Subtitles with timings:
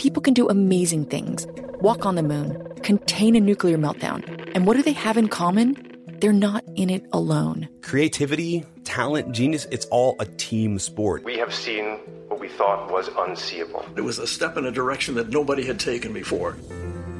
[0.00, 1.46] People can do amazing things
[1.82, 4.24] walk on the moon, contain a nuclear meltdown.
[4.54, 5.76] And what do they have in common?
[6.22, 7.68] They're not in it alone.
[7.82, 11.22] Creativity, talent, genius, it's all a team sport.
[11.24, 13.84] We have seen what we thought was unseeable.
[13.94, 16.56] It was a step in a direction that nobody had taken before.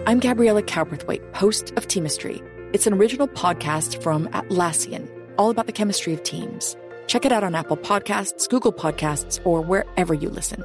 [0.06, 2.42] I'm Gabriella Cowperthwaite, host of Teamistry.
[2.72, 5.06] It's an original podcast from Atlassian,
[5.36, 6.78] all about the chemistry of teams.
[7.08, 10.64] Check it out on Apple Podcasts, Google Podcasts, or wherever you listen.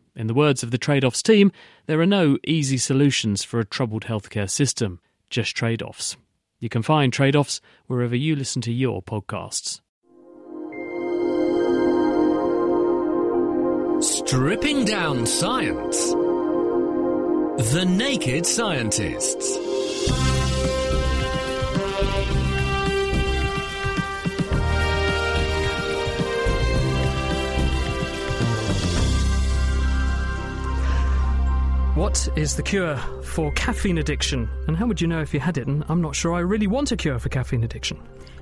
[0.15, 1.51] In the words of the trade offs team,
[1.85, 6.17] there are no easy solutions for a troubled healthcare system, just trade offs.
[6.59, 9.79] You can find trade offs wherever you listen to your podcasts.
[14.01, 16.11] Stripping down science.
[17.71, 20.40] The Naked Scientists.
[32.01, 34.49] What is the cure for caffeine addiction?
[34.67, 35.67] And how would you know if you had it?
[35.67, 38.01] And I'm not sure I really want a cure for caffeine addiction.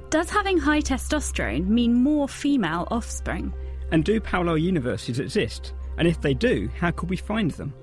[0.09, 3.53] Does having high testosterone mean more female offspring?
[3.91, 5.73] And do parallel universes exist?
[5.97, 7.73] And if they do, how could we find them?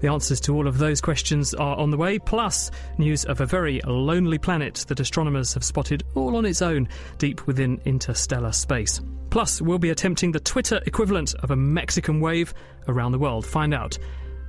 [0.00, 3.46] The answers to all of those questions are on the way, plus news of a
[3.46, 6.88] very lonely planet that astronomers have spotted all on its own
[7.18, 9.00] deep within interstellar space.
[9.30, 12.54] Plus, we'll be attempting the Twitter equivalent of a Mexican wave
[12.86, 13.44] around the world.
[13.44, 13.98] Find out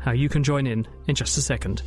[0.07, 1.79] how you can join in in just a second.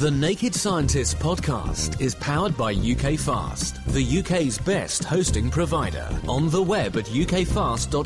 [0.00, 6.08] The Naked Scientists podcast is powered by UK Fast, the UK's best hosting provider.
[6.26, 8.04] On the web at ukfast.co.uk.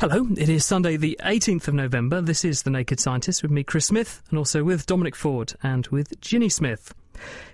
[0.00, 2.20] Hello, it is Sunday, the 18th of November.
[2.20, 5.88] This is The Naked Scientist with me, Chris Smith, and also with Dominic Ford and
[5.88, 6.94] with Ginny Smith.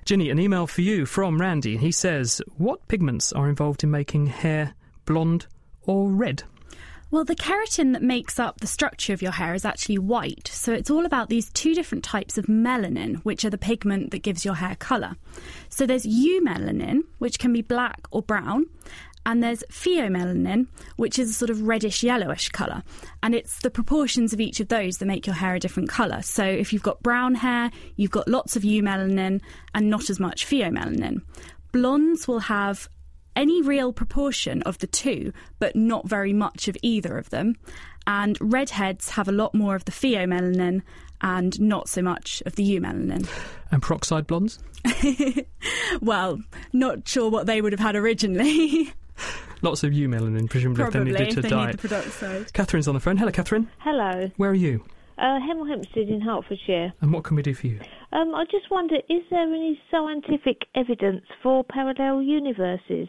[0.05, 1.77] Ginny, an email for you from Randy.
[1.77, 4.75] He says, What pigments are involved in making hair
[5.05, 5.47] blonde
[5.83, 6.45] or red?
[7.11, 10.47] Well, the keratin that makes up the structure of your hair is actually white.
[10.49, 14.23] So it's all about these two different types of melanin, which are the pigment that
[14.23, 15.17] gives your hair colour.
[15.71, 18.67] So there's eumelanin, which can be black or brown,
[19.29, 20.67] and there's pheomelanin,
[20.97, 22.83] which is a sort of reddish yellowish colour.
[23.23, 26.23] And it's the proportions of each of those that make your hair a different colour.
[26.23, 29.43] So if you've got brown hair, you've got lots of eumelanin
[29.75, 31.21] and not as much pheomelanin.
[31.73, 32.89] Blondes will have
[33.37, 37.57] any real proportion of the two, but not very much of either of them.
[38.07, 40.81] And redheads have a lot more of the pheomelanin
[41.21, 43.29] and not so much of the eumelanin.
[43.71, 44.59] And peroxide blondes?
[46.01, 46.41] well,
[46.73, 48.95] not sure what they would have had originally.
[49.63, 51.67] Lots of eumelanin, presumably, Probably, if they needed to they diet.
[51.69, 52.53] need the peroxide.
[52.53, 53.17] Catherine's on the phone.
[53.17, 53.69] Hello, Catherine.
[53.79, 54.31] Hello.
[54.37, 54.85] Where are you?
[55.19, 56.93] Uh, Hemel Hempstead in Hertfordshire.
[57.01, 57.81] And what can we do for you?
[58.13, 63.09] Um, I just wonder, is there any scientific evidence for parallel universes?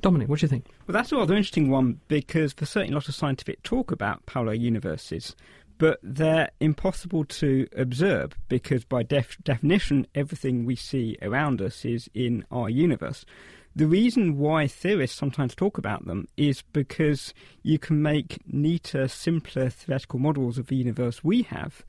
[0.00, 0.66] Dominic, what do you think?
[0.86, 4.24] Well, that's a rather interesting one because there's certainly a lot of scientific talk about
[4.26, 5.34] parallel universes,
[5.78, 12.08] but they're impossible to observe because, by def- definition, everything we see around us is
[12.14, 13.24] in our universe.
[13.76, 19.68] The reason why theorists sometimes talk about them is because you can make neater, simpler
[19.68, 21.84] theoretical models of the universe we have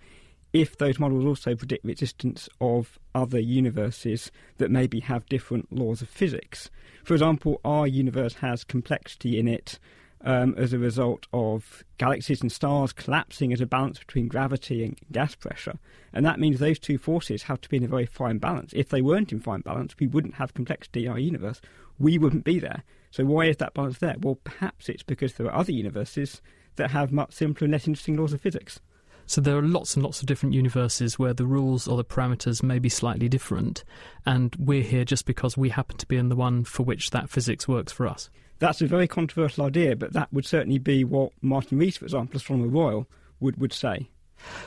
[0.51, 6.01] if those models also predict the existence of other universes that maybe have different laws
[6.01, 6.69] of physics.
[7.05, 9.79] For example, our universe has complexity in it
[10.22, 14.97] um, as a result of galaxies and stars collapsing as a balance between gravity and
[15.11, 15.78] gas pressure.
[16.13, 18.73] And that means those two forces have to be in a very fine balance.
[18.75, 21.61] If they weren't in fine balance, we wouldn't have complexity in our universe.
[22.00, 22.83] We wouldn't be there.
[23.11, 24.16] So why is that balance there?
[24.19, 26.41] Well, perhaps it's because there are other universes
[26.75, 28.79] that have much simpler and less interesting laws of physics.
[29.29, 32.64] So there are lots and lots of different universes where the rules or the parameters
[32.64, 33.84] may be slightly different,
[34.25, 37.29] and we're here just because we happen to be in the one for which that
[37.29, 38.29] physics works for us.
[38.59, 42.37] That's a very controversial idea, but that would certainly be what Martin Rees, for example,
[42.37, 43.07] Astronomer Royal,
[43.39, 44.09] would, would say.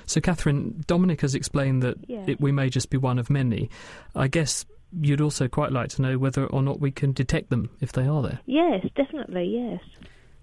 [0.07, 2.25] So, Catherine, Dominic has explained that Yeah.
[2.27, 3.71] it, we may just be one of many.
[4.15, 4.65] I guess
[5.01, 8.07] you'd also quite like to know whether or not we can detect them if they
[8.07, 8.41] are there.
[8.47, 9.81] Yes, definitely, yes.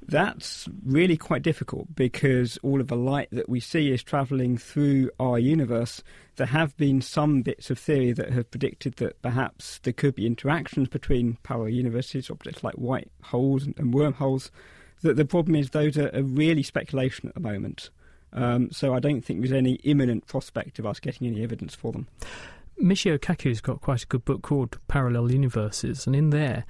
[0.10, 5.12] That's really quite difficult because all of the light that we see is travelling through
[5.20, 6.02] our universe.
[6.38, 10.26] There have been some bits of theory that have predicted that perhaps there could be
[10.26, 14.50] interactions between parallel universes, objects like white holes and wormholes.
[15.02, 17.90] That the problem is those are, really speculation at the moment.
[18.32, 21.92] Um, so I don't think there's any imminent prospect of us getting any evidence for
[21.92, 22.08] them.
[22.82, 26.66] Michio Kaku's got quite a good book called Parallel Universes, and in there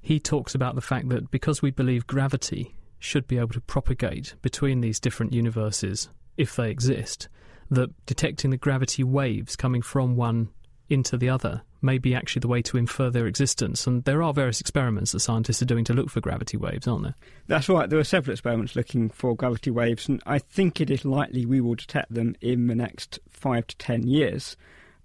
[0.00, 4.34] he talks about the fact that because we believe gravity should be able to propagate
[4.42, 7.28] between these different universes, if they exist,
[7.70, 10.50] that detecting the gravity waves coming from one
[10.88, 13.86] into the other may be actually the way to infer their existence.
[13.86, 17.04] And there are various experiments that scientists are doing to look for gravity waves, aren't
[17.04, 17.14] there?
[17.46, 17.88] That's right.
[17.88, 21.60] There are several experiments looking for gravity waves, and I think it is likely we
[21.60, 24.56] will detect them in the next five to ten years.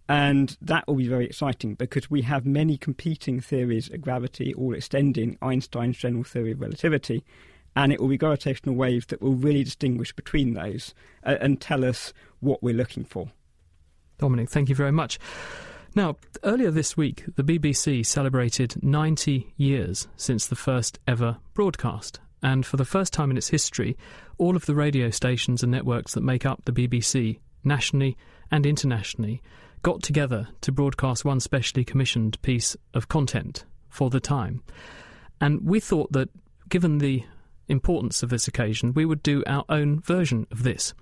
[0.10, 4.76] And that will be very exciting because we have many competing theories of gravity, all
[4.76, 7.24] extending Einstein's general theory of relativity
[7.76, 10.94] and it will be gravitational waves that will really distinguish between those
[11.26, 13.30] uh, and tell us what we're looking for.
[14.18, 15.20] Dominic, thank you very much.
[15.94, 22.20] Now, earlier this week, the BBC celebrated 90 years since the first ever broadcast.
[22.44, 23.98] And for the first time in its history,
[24.38, 28.18] all of the radio stations and networks that make up the BBC, nationally
[28.52, 29.42] and internationally,
[29.84, 34.62] got together to broadcast one specially commissioned piece of content for the time.
[35.40, 36.30] And we thought that,
[36.68, 37.24] given the
[37.68, 40.94] importance of this occasion, we would do our own version of this.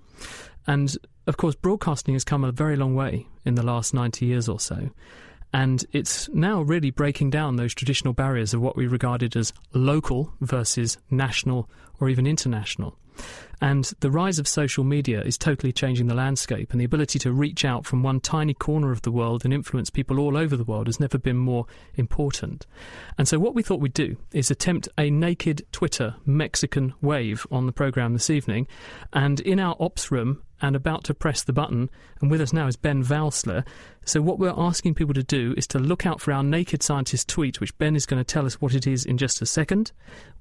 [0.66, 0.96] And
[1.26, 4.60] of course, broadcasting has come a very long way in the last 90 years or
[4.60, 4.90] so.
[5.52, 10.32] And it's now really breaking down those traditional barriers of what we regarded as local
[10.40, 11.70] versus national
[12.00, 12.98] or even international.
[13.60, 17.32] And the rise of social media is totally changing the landscape, and the ability to
[17.32, 20.64] reach out from one tiny corner of the world and influence people all over the
[20.64, 22.66] world has never been more important.
[23.16, 27.66] And so, what we thought we'd do is attempt a naked Twitter Mexican wave on
[27.66, 28.66] the programme this evening.
[29.12, 31.90] And in our ops room, and about to press the button.
[32.20, 33.66] And with us now is Ben Valsler.
[34.06, 37.26] So, what we're asking people to do is to look out for our Naked Scientist
[37.26, 39.92] tweet, which Ben is going to tell us what it is in just a second.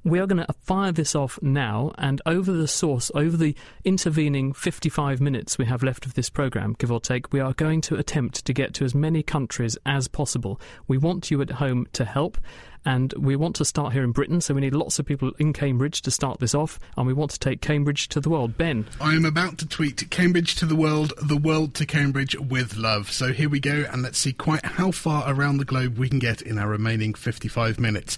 [0.03, 3.55] We are going to fire this off now, and over the source, over the
[3.85, 7.79] intervening 55 minutes we have left of this programme, give or take, we are going
[7.81, 10.59] to attempt to get to as many countries as possible.
[10.89, 12.37] We want you at home to help.
[12.85, 15.53] And we want to start here in Britain, so we need lots of people in
[15.53, 18.57] Cambridge to start this off, and we want to take Cambridge to the world.
[18.57, 18.85] Ben.
[18.99, 23.09] I am about to tweet Cambridge to the world, the world to Cambridge with love.
[23.09, 26.17] So here we go, and let's see quite how far around the globe we can
[26.17, 28.17] get in our remaining 55 minutes.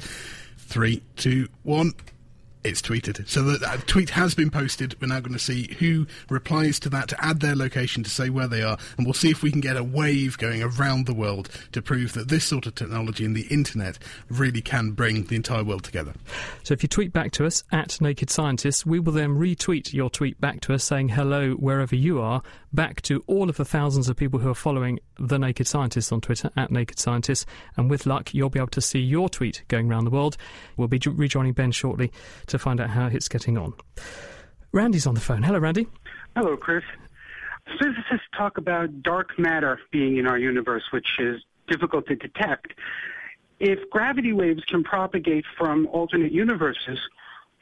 [0.58, 1.94] Three, two, one
[2.66, 3.28] it's tweeted.
[3.28, 5.00] So the tweet has been posted.
[5.00, 8.30] We're now going to see who replies to that to add their location to say
[8.30, 11.14] where they are, and we'll see if we can get a wave going around the
[11.14, 14.00] world to prove that this sort of technology and the internet
[14.30, 16.14] really can bring the entire world together.
[16.64, 20.10] So if you tweet back to us at Naked Scientists, we will then retweet your
[20.10, 22.42] tweet back to us saying hello wherever you are,
[22.76, 26.22] back to all of the thousands of people who are following the Naked Scientists on
[26.22, 27.46] Twitter at Naked Scientists,
[27.78, 30.38] and with luck, you'll be able to see your tweet going around the world.
[30.78, 32.12] We'll be rejoining Ben shortly
[32.48, 33.74] to find out how it's getting on.
[34.72, 35.42] Randy's on the phone.
[35.42, 35.88] Hello, Randy.
[36.36, 36.84] Hello, Chris.
[37.80, 42.74] Physicists talk about dark matter being in our universe, which is difficult to detect.
[43.60, 47.00] If gravity waves can propagate from alternate universes,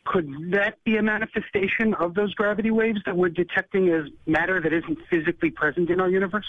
[0.05, 4.73] could that be a manifestation of those gravity waves that we're detecting as matter that
[4.73, 6.45] isn't physically present in our universe?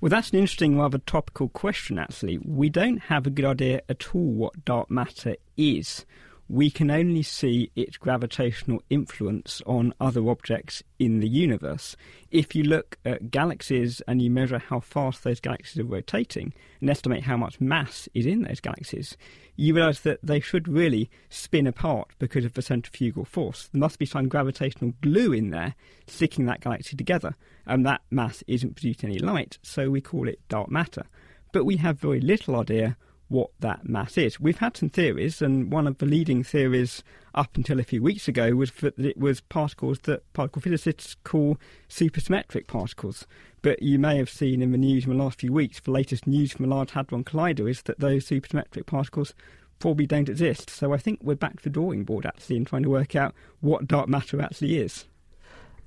[0.00, 2.38] Well, that's an interesting, rather topical question, actually.
[2.44, 6.04] We don't have a good idea at all what dark matter is
[6.52, 11.96] we can only see its gravitational influence on other objects in the universe.
[12.30, 16.90] If you look at galaxies and you measure how fast those galaxies are rotating and
[16.90, 19.16] estimate how much mass is in those galaxies,
[19.56, 23.68] you realise that they should really spin apart because of the centrifugal force.
[23.72, 25.74] There must be some gravitational glue in there
[26.06, 27.34] sticking that galaxy together,
[27.66, 31.04] and that mass isn't producing any light, so we call it dark matter.
[31.52, 32.96] But we have very little idea
[33.32, 34.38] what that mass is.
[34.38, 37.02] We've had some theories, and one of the leading theories
[37.34, 41.58] up until a few weeks ago was that it was particles that particle physicists call
[41.88, 43.26] supersymmetric particles.
[43.62, 46.26] But you may have seen in the news in the last few weeks, the latest
[46.26, 49.34] news from the Large Hadron Collider is that those supersymmetric particles
[49.78, 50.68] probably don't exist.
[50.70, 53.34] So I think we're back to the drawing board actually in trying to work out
[53.60, 55.06] what dark matter actually is.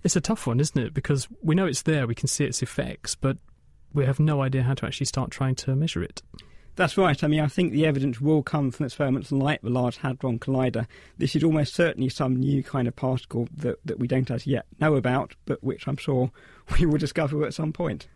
[0.03, 0.93] It's a tough one, isn't it?
[0.93, 3.37] Because we know it's there, we can see its effects, but
[3.93, 6.21] we have no idea how to actually start trying to measure it.
[6.75, 7.23] That's right.
[7.23, 10.87] I mean, I think the evidence will come from experiments like the Large Hadron Collider.
[11.17, 14.65] This is almost certainly some new kind of particle that, that we don't as yet
[14.79, 16.31] know about, but which I'm sure
[16.79, 18.07] we will discover at some point.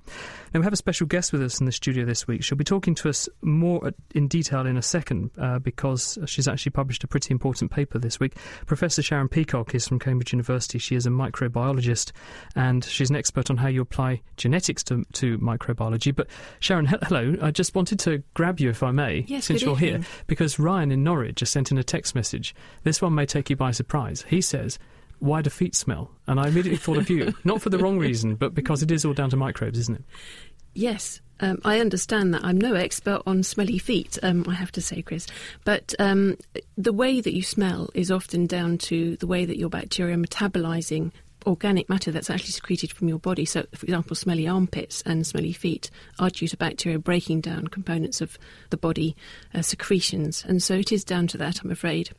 [0.53, 2.43] Now, we have a special guest with us in the studio this week.
[2.43, 6.71] She'll be talking to us more in detail in a second uh, because she's actually
[6.71, 8.35] published a pretty important paper this week.
[8.65, 10.79] Professor Sharon Peacock is from Cambridge University.
[10.79, 12.11] She is a microbiologist
[12.55, 16.13] and she's an expert on how you apply genetics to, to microbiology.
[16.15, 16.27] But,
[16.59, 17.35] Sharon, he- hello.
[17.41, 20.03] I just wanted to grab you, if I may, yes, since you're evening.
[20.03, 22.55] here, because Ryan in Norwich just sent in a text message.
[22.83, 24.23] This one may take you by surprise.
[24.29, 24.79] He says,
[25.19, 26.11] why do feet smell?
[26.27, 27.33] And I immediately thought of you.
[27.43, 30.03] Not for the wrong reason, but because it is all down to microbes, isn't it?
[30.73, 32.43] Yes, um, I understand that.
[32.43, 35.27] I'm no expert on smelly feet, um, I have to say, Chris.
[35.65, 36.37] But um,
[36.77, 40.19] the way that you smell is often down to the way that your bacteria are
[40.19, 41.11] metabolizing
[41.45, 43.45] organic matter that's actually secreted from your body.
[43.45, 48.21] So, for example, smelly armpits and smelly feet are due to bacteria breaking down components
[48.21, 48.37] of
[48.69, 49.15] the body
[49.53, 50.43] uh, secretions.
[50.47, 52.11] And so it is down to that, I'm afraid.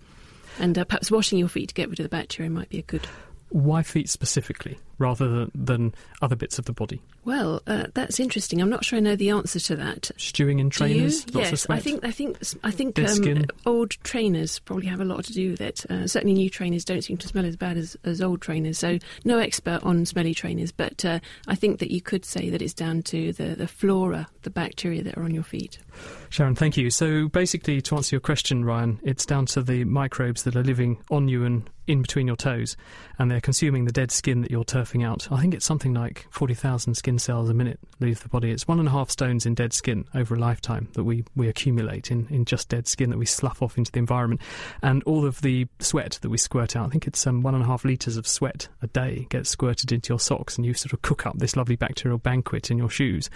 [0.59, 2.83] And uh, perhaps washing your feet to get rid of the bacteria might be a
[2.83, 3.07] good
[3.50, 7.02] Why feet specifically, rather than, than other bits of the body?
[7.25, 8.61] Well, uh, that's interesting.
[8.61, 10.11] I'm not sure I know the answer to that.
[10.16, 11.66] Stewing in trainers, lots yes.
[11.69, 15.50] I think I think I think um, old trainers probably have a lot to do
[15.50, 15.85] with it.
[15.90, 18.78] Uh, certainly, new trainers don't seem to smell as bad as, as old trainers.
[18.78, 22.62] So, no expert on smelly trainers, but uh, I think that you could say that
[22.62, 25.78] it's down to the the flora, the bacteria that are on your feet.
[26.30, 26.90] Sharon, thank you.
[26.90, 31.02] So basically, to answer your question, Ryan, it's down to the microbes that are living
[31.11, 32.76] on you and in between your toes,
[33.19, 35.28] and they're consuming the dead skin that you're turfing out.
[35.30, 38.50] I think it's something like 40,000 skin cells a minute leave the body.
[38.50, 41.49] It's one and a half stones in dead skin over a lifetime that we, we
[41.49, 44.40] accumulate in, in just dead skin that we slough off into the environment.
[44.82, 47.62] And all of the sweat that we squirt out, I think it's um, one and
[47.62, 50.92] a half litres of sweat a day gets squirted into your socks, and you sort
[50.92, 53.30] of cook up this lovely bacterial banquet in your shoes.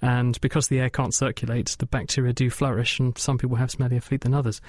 [0.00, 4.02] And because the air can't circulate, the bacteria do flourish, and some people have smellier
[4.02, 4.60] feet than others.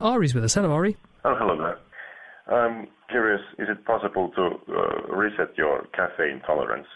[0.00, 0.54] Ari's with us.
[0.54, 0.96] Hello, Ari.
[1.24, 1.78] Oh, hello there.
[2.46, 6.86] I'm curious, is it possible to uh, reset your caffeine tolerance?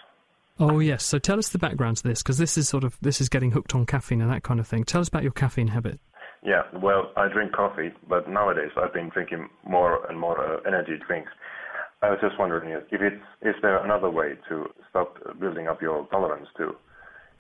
[0.59, 1.05] Oh yes.
[1.05, 3.53] So tell us the background to this, because this is sort of this is getting
[3.53, 4.85] hooked on caffeine and that kind of thing.
[4.85, 6.01] Tell us about your caffeine habit.
[6.43, 10.99] Yeah, well, I drink coffee, but nowadays I've been drinking more and more uh, energy
[11.07, 11.31] drinks.
[12.03, 16.07] I was just wondering if it's is there another way to stop building up your
[16.09, 16.77] tolerance to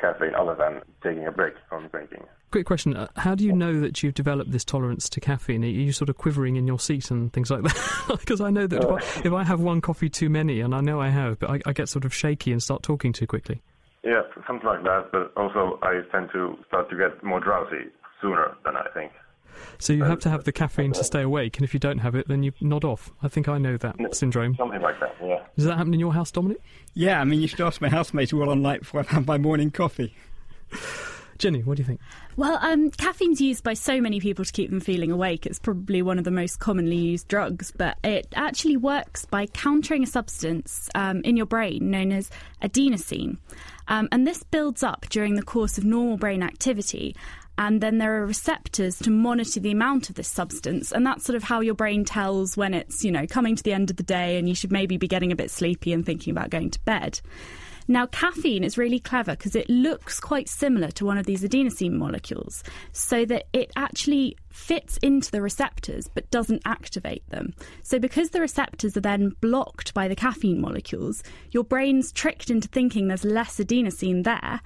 [0.01, 2.25] caffeine other than taking a break from drinking?
[2.51, 5.65] Quick question: uh, How do you know that you've developed this tolerance to caffeine?
[5.65, 8.19] Are you sort of quivering in your seat and things like that?
[8.19, 10.81] Because I know that if, I, if I have one coffee too many, and I
[10.81, 13.61] know I have, but I, I get sort of shaky and start talking too quickly.
[14.03, 15.11] Yeah, something like that.
[15.13, 17.91] But also, I tend to start to get more drowsy
[18.23, 19.13] sooner than I think.
[19.79, 22.15] So you have to have the caffeine to stay awake, and if you don't have
[22.15, 23.13] it, then you nod off.
[23.23, 24.57] I think I know that syndrome.
[24.57, 25.15] Something like that.
[25.23, 25.43] Yeah.
[25.57, 26.61] Does that happen in your house, Dominic?
[26.95, 29.71] Yeah, I mean, you should ask my housemates all on night before I've my morning
[29.71, 30.15] coffee.
[31.39, 32.01] Ginny, what do you think?
[32.37, 35.47] Well, um, caffeine's used by so many people to keep them feeling awake.
[35.47, 40.03] It's probably one of the most commonly used drugs, but it actually works by countering
[40.03, 42.29] a substance um, in your brain known as
[42.61, 43.39] adenosine.
[43.87, 47.15] Um, and this builds up during the course of normal brain activity.
[47.59, 50.93] And then there are receptors to monitor the amount of this substance.
[50.93, 53.73] And that's sort of how your brain tells when it's, you know, coming to the
[53.73, 56.31] end of the day and you should maybe be getting a bit sleepy and thinking
[56.31, 57.21] about going to bed.
[57.91, 61.95] Now, caffeine is really clever because it looks quite similar to one of these adenosine
[61.95, 62.63] molecules,
[62.93, 67.55] so that it actually fits into the receptors but doesn't activate them.
[67.83, 72.69] So, because the receptors are then blocked by the caffeine molecules, your brain's tricked into
[72.69, 74.61] thinking there's less adenosine there.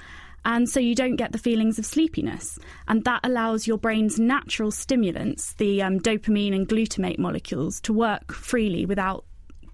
[0.45, 2.59] And so you don't get the feelings of sleepiness.
[2.89, 8.33] And that allows your brain's natural stimulants, the um, dopamine and glutamate molecules, to work
[8.33, 9.25] freely without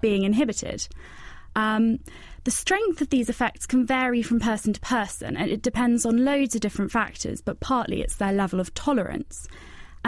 [0.01, 0.87] being inhibited.
[1.57, 1.99] Um,
[2.45, 6.25] the strength of these effects can vary from person to person, and it depends on
[6.25, 9.49] loads of different factors, but partly it's their level of tolerance.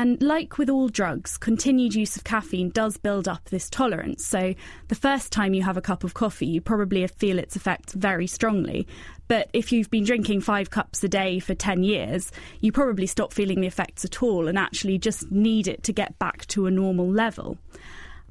[0.00, 4.25] And like with all drugs, continued use of caffeine does build up this tolerance.
[4.25, 4.54] So
[4.88, 8.26] the first time you have a cup of coffee, you probably feel its effects very
[8.26, 8.87] strongly.
[9.28, 13.35] But if you've been drinking five cups a day for 10 years, you probably stop
[13.35, 16.71] feeling the effects at all and actually just need it to get back to a
[16.71, 17.59] normal level.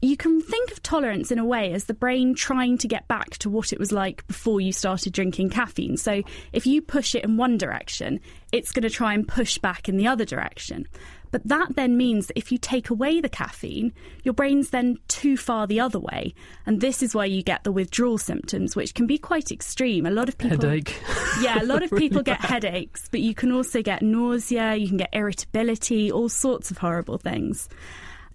[0.01, 3.31] You can think of tolerance in a way as the brain trying to get back
[3.39, 5.97] to what it was like before you started drinking caffeine.
[5.97, 6.23] So
[6.53, 8.21] if you push it in one direction,
[8.51, 10.87] it's going to try and push back in the other direction.
[11.31, 13.93] But that then means that if you take away the caffeine,
[14.23, 16.33] your brain's then too far the other way.
[16.65, 20.05] And this is why you get the withdrawal symptoms, which can be quite extreme.
[20.05, 20.57] A lot of people.
[20.57, 20.95] Headache.
[21.41, 22.63] Yeah, a lot of Really people get bad.
[22.63, 27.17] headaches, but you can also get nausea, you can get irritability, all sorts of horrible
[27.17, 27.69] things.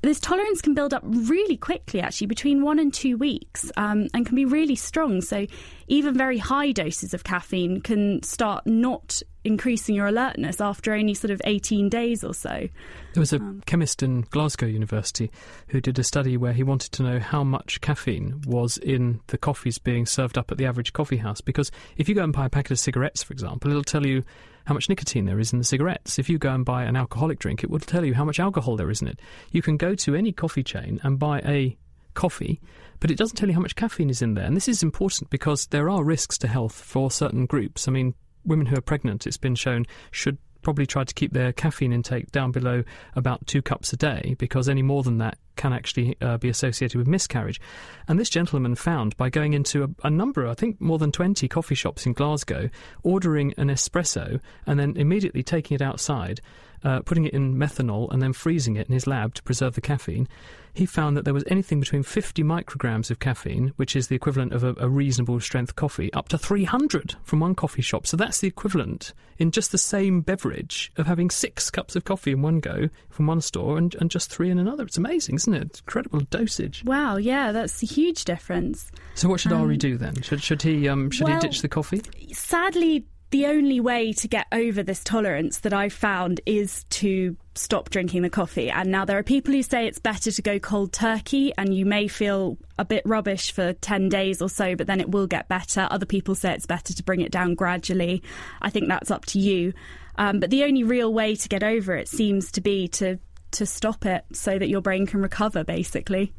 [0.04, 4.26] This tolerance can build up really quickly, actually, between one and two weeks, um, and
[4.26, 5.20] can be really strong.
[5.20, 5.46] So,
[5.88, 11.30] even very high doses of caffeine can start not increasing your alertness after only sort
[11.30, 12.68] of 18 days or so.
[13.12, 15.30] There was a um, chemist in Glasgow University
[15.68, 19.38] who did a study where he wanted to know how much caffeine was in the
[19.38, 21.42] coffees being served up at the average coffee house.
[21.42, 24.24] Because if you go and buy a packet of cigarettes, for example, it'll tell you
[24.64, 26.18] how much nicotine there is in the cigarettes.
[26.18, 28.76] If you go and buy an alcoholic drink, it will tell you how much alcohol
[28.76, 29.20] there is in it.
[29.52, 31.76] You can go to any coffee chain and buy a
[32.14, 32.60] coffee,
[33.00, 34.46] but it doesn't tell you how much caffeine is in there.
[34.46, 37.86] And this is important because there are risks to health for certain groups.
[37.86, 41.52] I mean, women who are pregnant, it's been shown, should probably try to keep their
[41.52, 42.82] caffeine intake down below
[43.14, 46.98] about two cups a day because any more than that can actually uh, be associated
[46.98, 47.60] with miscarriage.
[48.08, 51.46] And this gentleman found by going into a, a, number, I think more than 20
[51.48, 52.70] coffee shops in Glasgow,
[53.02, 56.40] ordering an espresso and then immediately taking it outside,
[56.84, 59.80] uh, putting it in methanol and then freezing it in his lab to preserve the
[59.80, 60.28] caffeine
[60.74, 64.52] he found that there was anything between 50 micrograms of caffeine, which is the equivalent
[64.52, 68.06] of a, a, reasonable strength coffee, up to 300 from one coffee shop.
[68.06, 72.32] So that's the equivalent in just the same beverage of having six cups of coffee
[72.32, 74.82] in one go from one store and, and just three in another.
[74.84, 75.62] It's amazing, isn't it?
[75.62, 76.82] It's incredible dosage.
[76.84, 78.90] Wow, yeah, that's a huge difference.
[79.14, 80.20] So what should um, Ari do then?
[80.22, 82.02] Should should he um, should well, he ditch the coffee?
[82.32, 87.90] Sadly, the only way to get over this tolerance that I've found is to stop
[87.90, 88.70] drinking the coffee.
[88.70, 91.84] And now there are people who say it's better to go cold turkey, and you
[91.84, 95.48] may feel a bit rubbish for 10 days or so, but then it will get
[95.48, 95.88] better.
[95.90, 98.22] Other people say it's better to bring it down gradually.
[98.62, 99.72] I think that's up to you.
[100.14, 103.18] Um, but the only real way to get over it seems to be to
[103.54, 106.32] to stop it so that your brain can recover, basically.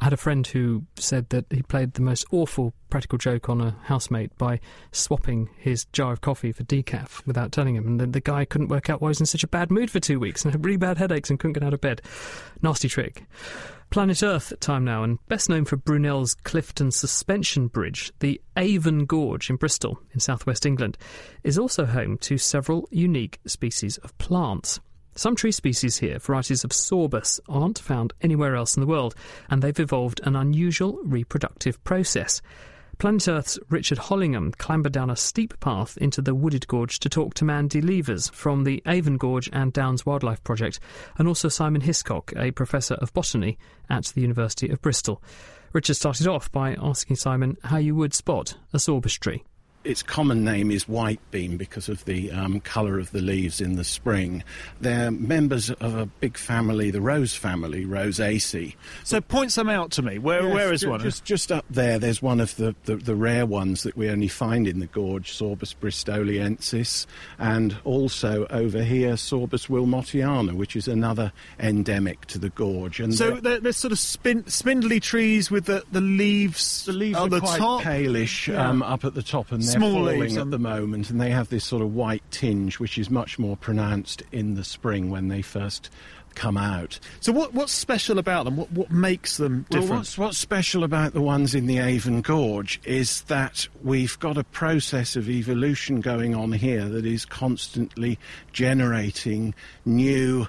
[0.00, 3.60] I had a friend who said that he played the most awful practical joke on
[3.60, 4.60] a housemate by
[4.92, 8.68] swapping his jar of coffee for decaf without telling him, and the, the guy couldn't
[8.68, 10.64] work out why he was in such a bad mood for two weeks and had
[10.64, 12.02] really bad headaches and couldn't get out of bed.
[12.62, 13.24] Nasty trick.
[13.90, 19.48] Planet Earth time now, and best known for Brunel's Clifton Suspension Bridge, the Avon Gorge
[19.48, 20.98] in Bristol, in southwest England,
[21.44, 24.80] is also home to several unique species of plants.
[25.16, 29.14] Some tree species here, varieties of sorbus, aren't found anywhere else in the world,
[29.48, 32.42] and they've evolved an unusual reproductive process.
[32.98, 37.32] Planet Earth's Richard Hollingham clambered down a steep path into the wooded gorge to talk
[37.34, 40.80] to Mandy Leivers from the Avon Gorge and Downs Wildlife Project,
[41.16, 43.56] and also Simon Hiscock, a professor of botany
[43.88, 45.22] at the University of Bristol.
[45.72, 49.44] Richard started off by asking Simon how you would spot a sorbus tree
[49.86, 53.76] its common name is white beam because of the um, colour of the leaves in
[53.76, 54.42] the spring.
[54.80, 58.74] They're members of a big family, the rose family, Rosaceae.
[59.04, 60.18] So point some out to me.
[60.18, 61.00] Where, yes, where is ju- one?
[61.00, 64.28] Just, just up there, there's one of the, the, the, rare ones that we only
[64.28, 67.06] find in the gorge, Sorbus bristoliensis,
[67.38, 73.00] and also over here, Sorbus wilmottiana, which is another endemic to the gorge.
[73.00, 77.16] And so they're, they're sort of spin, spindly trees with the, the leaves, the leaves
[77.16, 77.82] on are the quite top.
[77.82, 78.68] palish yeah.
[78.68, 81.64] um, up at the top, and Small leaves at the moment, and they have this
[81.64, 85.90] sort of white tinge, which is much more pronounced in the spring when they first
[86.36, 87.00] come out.
[87.20, 88.56] So, what, what's special about them?
[88.56, 89.90] What, what makes them different?
[89.90, 94.36] Well, what's, what's special about the ones in the Avon Gorge is that we've got
[94.36, 98.18] a process of evolution going on here that is constantly
[98.52, 100.46] generating new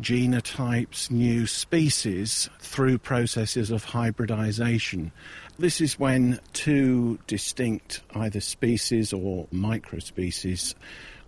[0.00, 5.12] genotypes, new species through processes of hybridization.
[5.58, 10.74] This is when two distinct either species or microspecies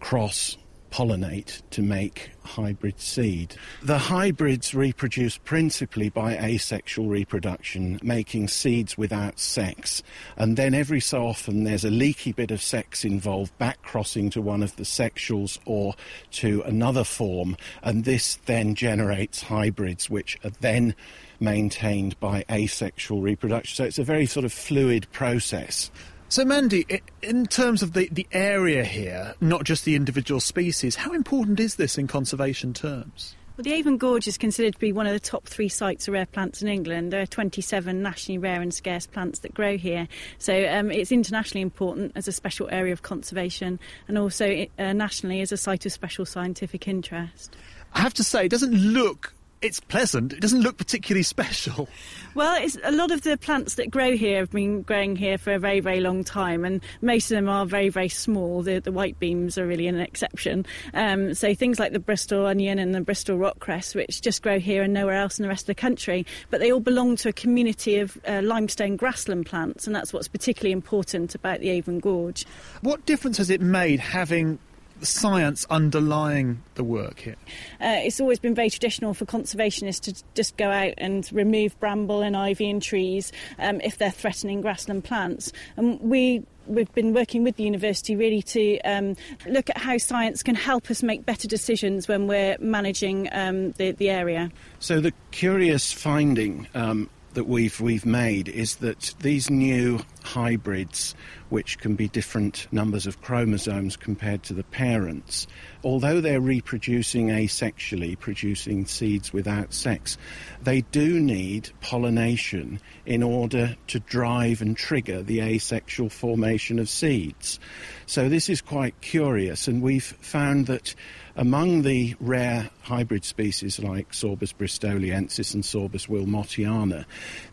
[0.01, 0.59] cross
[0.91, 3.55] pollinate to make hybrid seed.
[3.83, 10.03] The hybrids reproduce principally by asexual reproduction, making seeds without sex.
[10.37, 14.43] And then every so often there's a leaky bit of sex involved, back crossing to
[14.43, 15.95] one of the sexuals or
[16.33, 17.57] to another form.
[17.83, 20.95] And this then generates hybrids, which are then
[21.41, 23.77] maintained by asexual reproduction.
[23.77, 25.91] So it's a very sort of fluid process.
[26.31, 26.85] So, Mandy,
[27.23, 31.77] in terms of the, the area here, not just the individual species, how important is
[31.77, 33.35] this in conservation terms?
[33.57, 36.13] Well, the Avon Gorge is considered to be one of the top three sites of
[36.13, 37.15] rare plants in England.
[37.15, 40.07] There are 27 nationally rare and scarce plants that grow here.
[40.37, 45.41] So um, it's internationally important as a special area of conservation and also uh, nationally
[45.41, 47.57] as a site of special scientific interest.
[47.95, 50.33] I have to say, it doesn't look it's pleasant.
[50.33, 51.89] It doesn't look particularly special.
[52.35, 55.55] Well, it's a lot of the plants that grow here have been growing here for
[55.55, 58.63] a very, very long time, and most of them are very, very small.
[58.63, 60.65] The, the white beams are really an exception.
[60.95, 64.85] Um, so things like the Bristol onion and the Bristol rockcress, which just grow here
[64.85, 67.33] and nowhere else in the rest of the country, but they all belong to a
[67.33, 72.47] community of uh, limestone grassland plants, and that's what's particularly important about the Avon Gorge.
[72.83, 74.61] What difference has it made having
[75.07, 77.37] science underlying the work here?
[77.81, 82.23] Uh, it's always been very traditional for conservationists to just go out and remove bramble
[82.23, 85.53] and ivy and trees um, if they're threatening grassland plants.
[85.77, 90.43] And we we've been working with the university really to um, look at how science
[90.43, 94.51] can help us make better decisions when we're managing um, the, the area.
[94.79, 101.15] So the curious finding um, that we've we've made is that these new hybrids,
[101.49, 105.47] which can be different numbers of chromosomes compared to the parents,
[105.83, 110.19] although they're reproducing asexually, producing seeds without sex,
[110.63, 117.59] they do need pollination in order to drive and trigger the asexual formation of seeds.
[118.07, 120.95] So this is quite curious, and we've found that
[121.37, 127.05] among the rare hybrid species like Sorbus bristoliensis and Sorbus wilmottiana,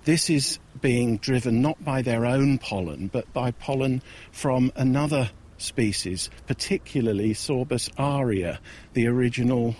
[0.05, 6.29] this is being driven not by their own pollen, but by pollen from another species,
[6.47, 8.59] particularly Sorbus aria,
[8.93, 9.75] the original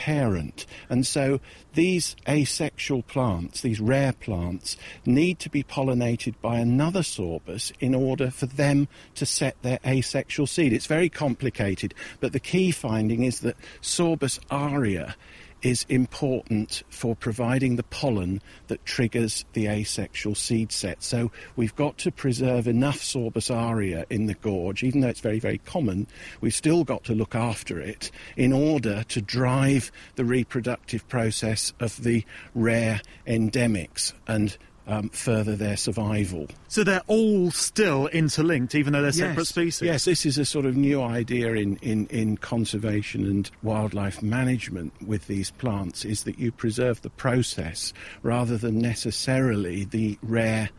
[0.00, 0.64] parent.
[0.88, 1.40] And so
[1.74, 8.30] these asexual plants, these rare plants, need to be pollinated by another sorbus in order
[8.30, 10.72] for them to set their asexual seed.
[10.72, 15.16] It's very complicated, but the key finding is that Sorbus aria
[15.62, 21.02] is important for providing the pollen that triggers the asexual seed set.
[21.02, 25.38] So we've got to preserve enough Sorbus aria in the gorge, even though it's very,
[25.38, 26.06] very common,
[26.40, 32.02] we've still got to look after it in order to drive the reproductive process of
[32.02, 34.12] the rare endemics.
[34.26, 34.56] And
[34.90, 36.48] um, further their survival.
[36.68, 39.16] So they're all still interlinked, even though they're yes.
[39.16, 39.86] separate species?
[39.86, 44.92] Yes, this is a sort of new idea in, in, in conservation and wildlife management
[45.06, 50.70] with these plants, is that you preserve the process rather than necessarily the rare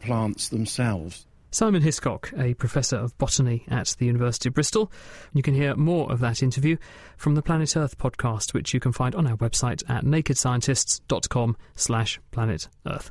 [0.00, 1.26] plants themselves.
[1.52, 4.90] Simon Hiscock, a professor of botany at the University of Bristol.
[5.34, 6.78] You can hear more of that interview
[7.18, 12.18] from the Planet Earth podcast, which you can find on our website at nakedscientists.com slash
[12.30, 13.10] planet Earth.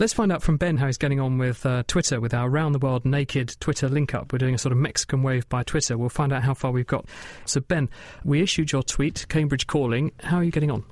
[0.00, 2.72] Let's find out from Ben how he's getting on with uh, Twitter with our Round
[2.72, 4.32] the World Naked Twitter link up.
[4.32, 5.98] We're doing a sort of Mexican wave by Twitter.
[5.98, 7.06] We'll find out how far we've got.
[7.46, 7.90] So, Ben,
[8.22, 10.12] we issued your tweet, Cambridge Calling.
[10.22, 10.84] How are you getting on?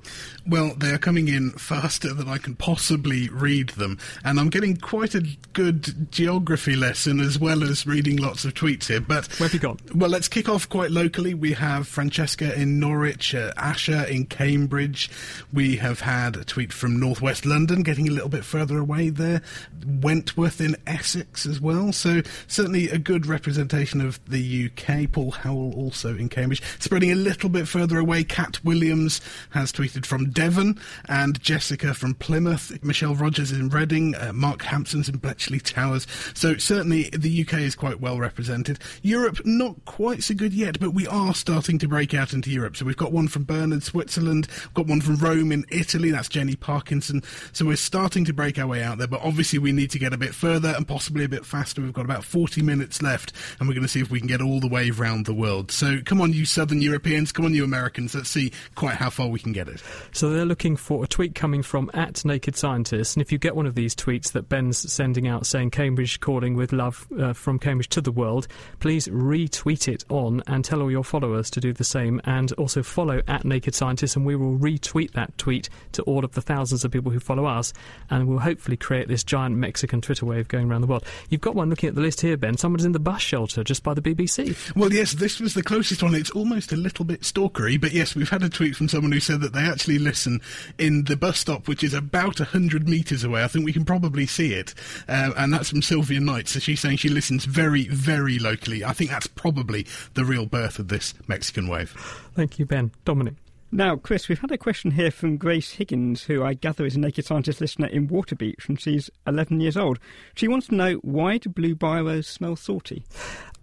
[0.45, 4.75] Well, they are coming in faster than I can possibly read them, and I'm getting
[4.75, 8.99] quite a good geography lesson as well as reading lots of tweets here.
[8.99, 9.79] But where have you gone?
[9.95, 11.33] Well, let's kick off quite locally.
[11.33, 15.09] We have Francesca in Norwich, uh, Asher in Cambridge.
[15.53, 19.41] We have had a tweet from Northwest London, getting a little bit further away there,
[19.85, 21.91] Wentworth in Essex as well.
[21.91, 25.11] So certainly a good representation of the UK.
[25.11, 26.61] Paul Howell also in Cambridge.
[26.79, 32.13] Spreading a little bit further away, Cat Williams has tweeted from Devon, and Jessica from
[32.13, 32.83] Plymouth.
[32.83, 34.15] Michelle Rogers in Reading.
[34.15, 36.07] Uh, Mark Hampson's in Bletchley Towers.
[36.33, 38.79] So certainly the UK is quite well represented.
[39.01, 42.77] Europe not quite so good yet, but we are starting to break out into Europe.
[42.77, 44.47] So we've got one from Bernard, Switzerland.
[44.49, 46.11] We've got one from Rome in Italy.
[46.11, 47.23] That's Jenny Parkinson.
[47.53, 50.13] So we're starting to break our way out there, but obviously we need to get
[50.13, 51.81] a bit further and possibly a bit faster.
[51.81, 54.41] We've got about 40 minutes left, and we're going to see if we can get
[54.41, 55.71] all the way around the world.
[55.71, 59.27] So come on, you Southern Europeans, come on, you Americans, let's see quite how far
[59.27, 59.83] we can get it.
[60.11, 63.55] So they're looking for a tweet coming from at Naked Scientists, and if you get
[63.55, 67.59] one of these tweets that Ben's sending out saying Cambridge calling with love uh, from
[67.59, 68.47] Cambridge to the world,
[68.79, 72.83] please retweet it on and tell all your followers to do the same, and also
[72.83, 76.85] follow at Naked Scientists, and we will retweet that tweet to all of the thousands
[76.85, 77.73] of people who follow us,
[78.09, 81.05] and we'll hopefully create this giant Mexican Twitter wave going around the world.
[81.29, 82.57] You've got one looking at the list here, Ben.
[82.57, 84.55] Someone's in the bus shelter just by the BBC.
[84.75, 86.15] Well, yes, this was the closest one.
[86.15, 89.19] It's almost a little bit stalkery, but yes, we've had a tweet from someone who
[89.19, 90.41] said that they actually listen
[90.77, 93.43] in the bus stop, which is about 100 metres away.
[93.43, 94.73] I think we can probably see it.
[95.07, 96.47] Uh, and that's from Sylvia Knight.
[96.47, 98.83] So she's saying she listens very, very locally.
[98.83, 101.91] I think that's probably the real birth of this Mexican wave.
[102.35, 102.91] Thank you, Ben.
[103.05, 103.35] Dominic.
[103.69, 106.99] Now, Chris, we've had a question here from Grace Higgins, who I gather is a
[107.01, 109.99] Naked Scientist listener in Waterbeach, and she's 11 years old.
[110.35, 113.03] She wants to know why do blue biros smell salty?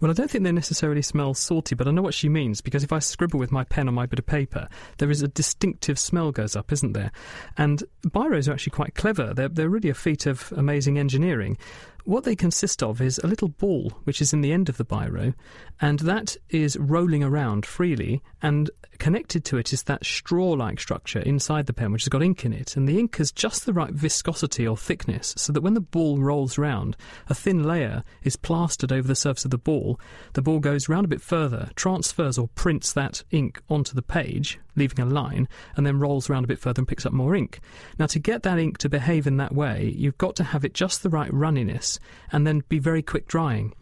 [0.00, 2.84] Well, I don't think they necessarily smell salty, but I know what she means because
[2.84, 5.98] if I scribble with my pen on my bit of paper, there is a distinctive
[5.98, 7.10] smell goes up, isn't there?
[7.56, 9.32] And biros are actually quite clever.
[9.32, 11.56] They're, they're really a feat of amazing engineering.
[12.04, 14.84] What they consist of is a little ball which is in the end of the
[14.84, 15.32] biro,
[15.80, 21.20] and that is rolling around freely, and connected to it is that straw like structure
[21.20, 22.76] inside the pen which has got ink in it.
[22.76, 26.18] And the ink has just the right viscosity or thickness so that when the ball
[26.18, 26.94] rolls round,
[27.28, 29.98] a thin layer is plastered over the surface of the ball.
[30.34, 34.60] The ball goes round a bit further, transfers or prints that ink onto the page,
[34.76, 37.60] leaving a line, and then rolls around a bit further and picks up more ink.
[37.98, 40.74] Now, to get that ink to behave in that way, you've got to have it
[40.74, 41.98] just the right runniness
[42.32, 43.74] and then be very quick drying.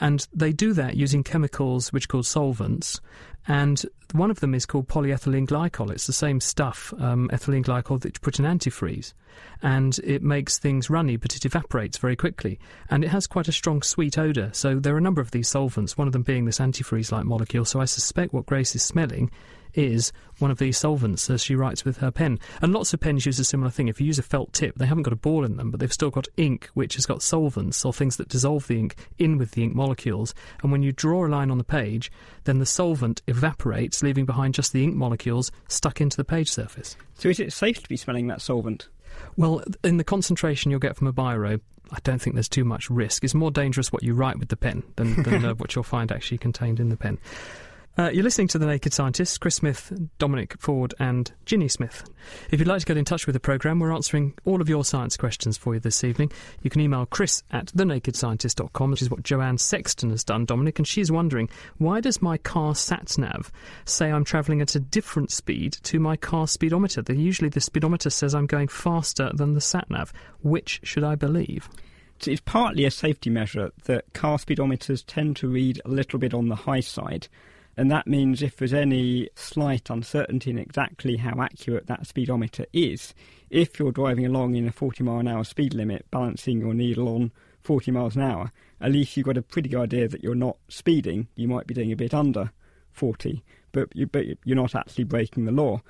[0.00, 3.00] And they do that using chemicals which are called solvents.
[3.48, 5.90] And one of them is called polyethylene glycol.
[5.90, 9.12] It's the same stuff, um, ethylene glycol, that you put in antifreeze.
[9.62, 12.58] And it makes things runny, but it evaporates very quickly.
[12.90, 14.50] And it has quite a strong sweet odour.
[14.52, 17.24] So there are a number of these solvents, one of them being this antifreeze like
[17.24, 17.64] molecule.
[17.64, 19.30] So I suspect what Grace is smelling
[19.74, 22.38] is one of these solvents, as she writes with her pen.
[22.62, 23.88] And lots of pens use a similar thing.
[23.88, 25.92] If you use a felt tip, they haven't got a ball in them, but they've
[25.92, 29.52] still got ink, which has got solvents or things that dissolve the ink in with
[29.52, 30.34] the ink molecules.
[30.62, 32.10] And when you draw a line on the page,
[32.44, 36.96] then the solvent evaporates, leaving behind just the ink molecules stuck into the page surface.
[37.14, 38.88] So is it safe to be smelling that solvent?
[39.36, 41.60] Well, in the concentration you'll get from a biro,
[41.92, 43.24] I don't think there's too much risk.
[43.24, 46.12] It's more dangerous what you write with the pen than, than uh, what you'll find
[46.12, 47.18] actually contained in the pen.
[48.00, 52.08] Uh, you're listening to The Naked Scientists, Chris Smith, Dominic Ford, and Ginny Smith.
[52.50, 54.86] If you'd like to get in touch with the programme, we're answering all of your
[54.86, 56.32] science questions for you this evening.
[56.62, 60.88] You can email chris at thenakedscientist.com, which is what Joanne Sexton has done, Dominic, and
[60.88, 63.52] she's wondering why does my car sat nav
[63.84, 67.02] say I'm travelling at a different speed to my car speedometer?
[67.02, 70.10] The, usually the speedometer says I'm going faster than the sat nav.
[70.42, 71.68] Which should I believe?
[72.26, 76.48] It's partly a safety measure that car speedometers tend to read a little bit on
[76.48, 77.28] the high side.
[77.76, 83.14] And that means if there's any slight uncertainty in exactly how accurate that speedometer is,
[83.48, 87.08] if you're driving along in a 40 mile an hour speed limit, balancing your needle
[87.08, 90.34] on 40 miles an hour, at least you've got a pretty good idea that you're
[90.34, 91.28] not speeding.
[91.36, 92.50] You might be doing a bit under
[92.92, 95.80] 40, but, you, but you're not actually breaking the law.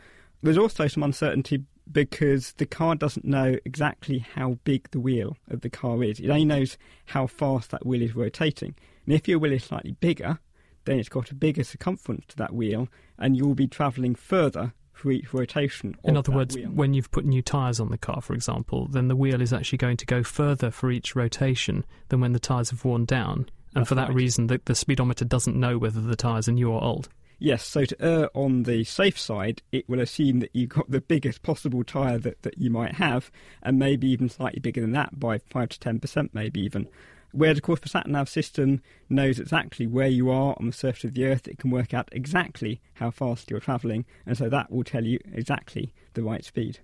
[0.42, 5.62] There's also some uncertainty because the car doesn't know exactly how big the wheel of
[5.62, 6.20] the car is.
[6.20, 8.74] It only knows how fast that wheel is rotating.
[9.06, 10.38] And if your wheel is slightly bigger,
[10.84, 12.88] then it's got a bigger circumference to that wheel,
[13.18, 15.96] and you'll be travelling further for each rotation.
[16.04, 16.68] In other words, wheel.
[16.68, 19.78] when you've put new tyres on the car, for example, then the wheel is actually
[19.78, 23.48] going to go further for each rotation than when the tyres have worn down.
[23.74, 24.16] And That's for that right.
[24.16, 27.08] reason, the, the speedometer doesn't know whether the tyres are new or old.
[27.42, 31.00] Yes, so to err on the safe side, it will assume that you've got the
[31.00, 33.30] biggest possible tyre that, that you might have,
[33.62, 36.86] and maybe even slightly bigger than that by 5 to 10%, maybe even.
[37.32, 41.04] Whereas, of course, the sat nav system knows exactly where you are on the surface
[41.04, 41.46] of the Earth.
[41.46, 45.18] It can work out exactly how fast you're travelling, and so that will tell you
[45.32, 46.80] exactly the right speed.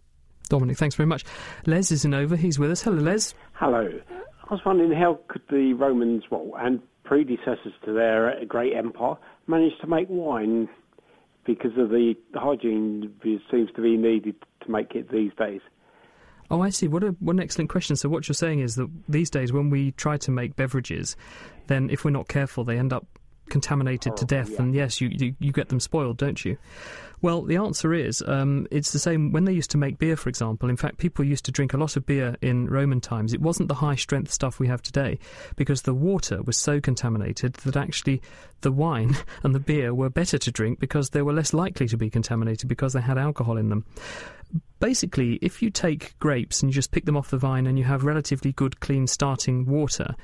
[0.49, 1.25] Dominic, thanks very much.
[1.67, 2.37] Les is in over.
[2.37, 2.83] He's with us.
[2.83, 3.35] Hello, Les.
[3.55, 3.89] Hello.
[4.49, 9.17] I was wondering how could the Romans, well, and predecessors to their great empire,
[9.49, 10.69] manage to make wine
[11.45, 15.61] because of the hygiene that seems to be needed to make it these days.
[16.51, 16.89] Oh, I see.
[16.89, 17.97] What, a, what an excellent question.
[17.97, 21.17] So, what you're saying is that these days, when we try to make beverages,
[21.67, 23.07] then if we're not careful, they end up
[23.49, 24.59] contaminated to death.
[24.59, 26.57] And yes, you, you, you get them spoiled, don't you?
[27.23, 30.29] Well, the answer is um, it's the same when they used to make beer, for
[30.29, 30.69] example.
[30.69, 33.33] In fact, people used to drink a lot of beer in Roman times.
[33.33, 35.19] It wasn't the high strength stuff we have today
[35.57, 38.21] because the water was so contaminated that actually
[38.61, 41.97] the wine and the beer were better to drink because they were less likely to
[41.97, 43.85] be contaminated because they had alcohol in them.
[44.79, 47.85] Basically, if you take grapes and you just pick them off the vine and you
[47.85, 50.15] have relatively good, clean starting water,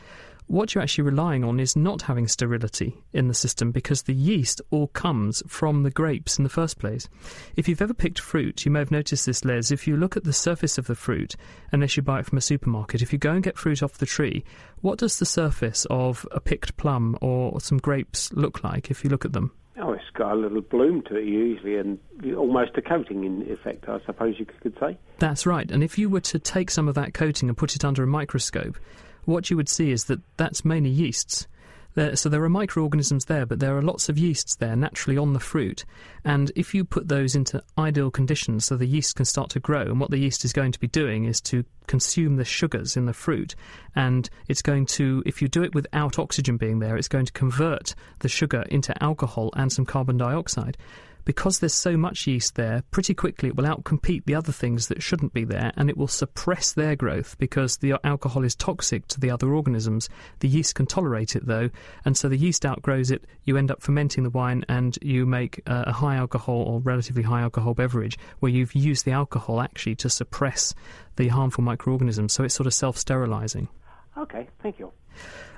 [0.53, 4.61] what you're actually relying on is not having sterility in the system because the yeast
[4.71, 7.09] all comes from the grapes in the first place.
[7.57, 9.71] If you've ever picked fruit, you may have noticed this, Les.
[9.71, 11.37] If you look at the surface of the fruit,
[11.73, 14.05] unless you buy it from a supermarket, if you go and get fruit off the
[14.05, 14.45] tree,
[14.83, 19.09] what does the surface of a picked plum or some grapes look like if you
[19.09, 19.53] look at them?
[19.79, 21.99] Oh, it's got a little bloom to it usually, and
[22.37, 24.99] almost a coating in effect, I suppose you could say.
[25.19, 25.71] That's right.
[25.71, 28.07] And if you were to take some of that coating and put it under a
[28.07, 28.77] microscope,
[29.25, 31.47] what you would see is that that's mainly yeasts.
[31.95, 35.35] There, so there are microorganisms there, but there are lots of yeasts there naturally on
[35.35, 35.85] the fruit.
[36.25, 39.83] And if you put those into ideal conditions so the yeast can start to grow,
[39.83, 43.05] and what the yeast is going to be doing is to consume the sugars in
[43.05, 43.55] the fruit.
[43.95, 47.33] And it's going to, if you do it without oxygen being there, it's going to
[47.33, 50.79] convert the sugar into alcohol and some carbon dioxide
[51.25, 55.03] because there's so much yeast there, pretty quickly it will outcompete the other things that
[55.03, 59.21] shouldn't be there and it will suppress their growth because the alcohol is toxic to
[59.21, 60.09] the other organisms.
[60.41, 61.71] The yeast can tolerate it though,
[62.05, 63.25] and so the yeast outgrows it.
[63.45, 67.23] You end up fermenting the wine and you make uh, a high alcohol or relatively
[67.23, 70.75] high alcohol beverage where you've used the alcohol actually to suppress
[71.17, 72.33] the harmful microorganisms.
[72.33, 73.69] So it's sort of self sterilizing.
[74.17, 74.93] Okay, thank you.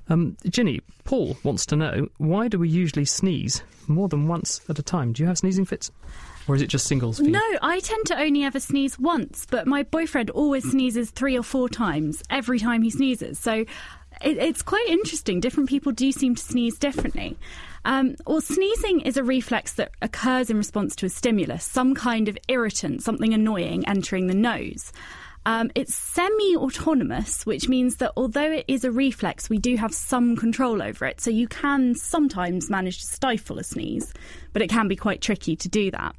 [0.08, 4.78] Um, Ginny, Paul wants to know why do we usually sneeze more than once at
[4.78, 5.12] a time?
[5.12, 5.90] Do you have sneezing fits?
[6.46, 7.30] Or is it just singles for you?
[7.30, 11.42] No, I tend to only ever sneeze once, but my boyfriend always sneezes three or
[11.42, 13.38] four times every time he sneezes.
[13.38, 13.52] So
[14.22, 15.40] it, it's quite interesting.
[15.40, 17.38] Different people do seem to sneeze differently.
[17.86, 22.28] Um, well, sneezing is a reflex that occurs in response to a stimulus, some kind
[22.28, 24.92] of irritant, something annoying entering the nose.
[25.46, 29.92] Um, it's semi autonomous, which means that although it is a reflex, we do have
[29.92, 31.20] some control over it.
[31.20, 34.12] So you can sometimes manage to stifle a sneeze,
[34.52, 36.16] but it can be quite tricky to do that.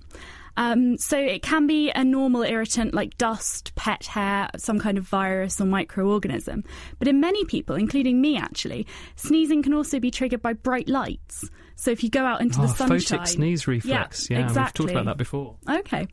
[0.58, 5.04] Um, so it can be a normal irritant like dust, pet hair, some kind of
[5.06, 6.66] virus or microorganism.
[6.98, 11.50] But in many people, including me actually, sneezing can also be triggered by bright lights.
[11.76, 14.30] So if you go out into oh, the sunshine, photic sneeze reflex.
[14.30, 14.86] Yeah, yeah exactly.
[14.86, 15.56] we've talked about that before.
[15.70, 16.08] Okay.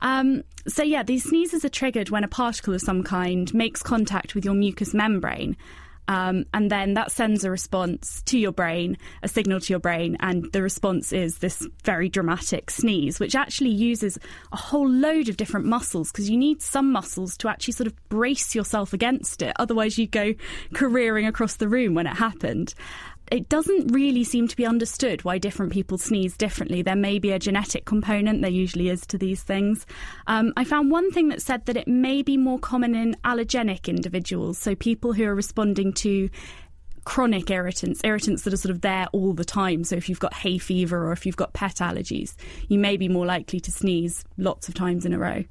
[0.00, 4.34] Um, so yeah, these sneezes are triggered when a particle of some kind makes contact
[4.34, 5.56] with your mucous membrane.
[6.06, 10.18] Um, and then that sends a response to your brain, a signal to your brain,
[10.20, 14.18] and the response is this very dramatic sneeze, which actually uses
[14.52, 18.08] a whole load of different muscles because you need some muscles to actually sort of
[18.10, 19.54] brace yourself against it.
[19.58, 20.34] Otherwise, you'd go
[20.74, 22.74] careering across the room when it happened
[23.34, 26.82] it doesn't really seem to be understood why different people sneeze differently.
[26.82, 29.86] There may be a genetic component, there usually is to these things.
[30.28, 33.88] Um, I found one thing that said that it may be more common in allergenic
[33.88, 36.30] individuals, so people who are responding to
[37.04, 39.82] chronic irritants, irritants that are sort of there all the time.
[39.82, 42.36] So if you've got hay fever or if you've got pet allergies,
[42.68, 45.42] you may be more likely to sneeze lots of times in a row.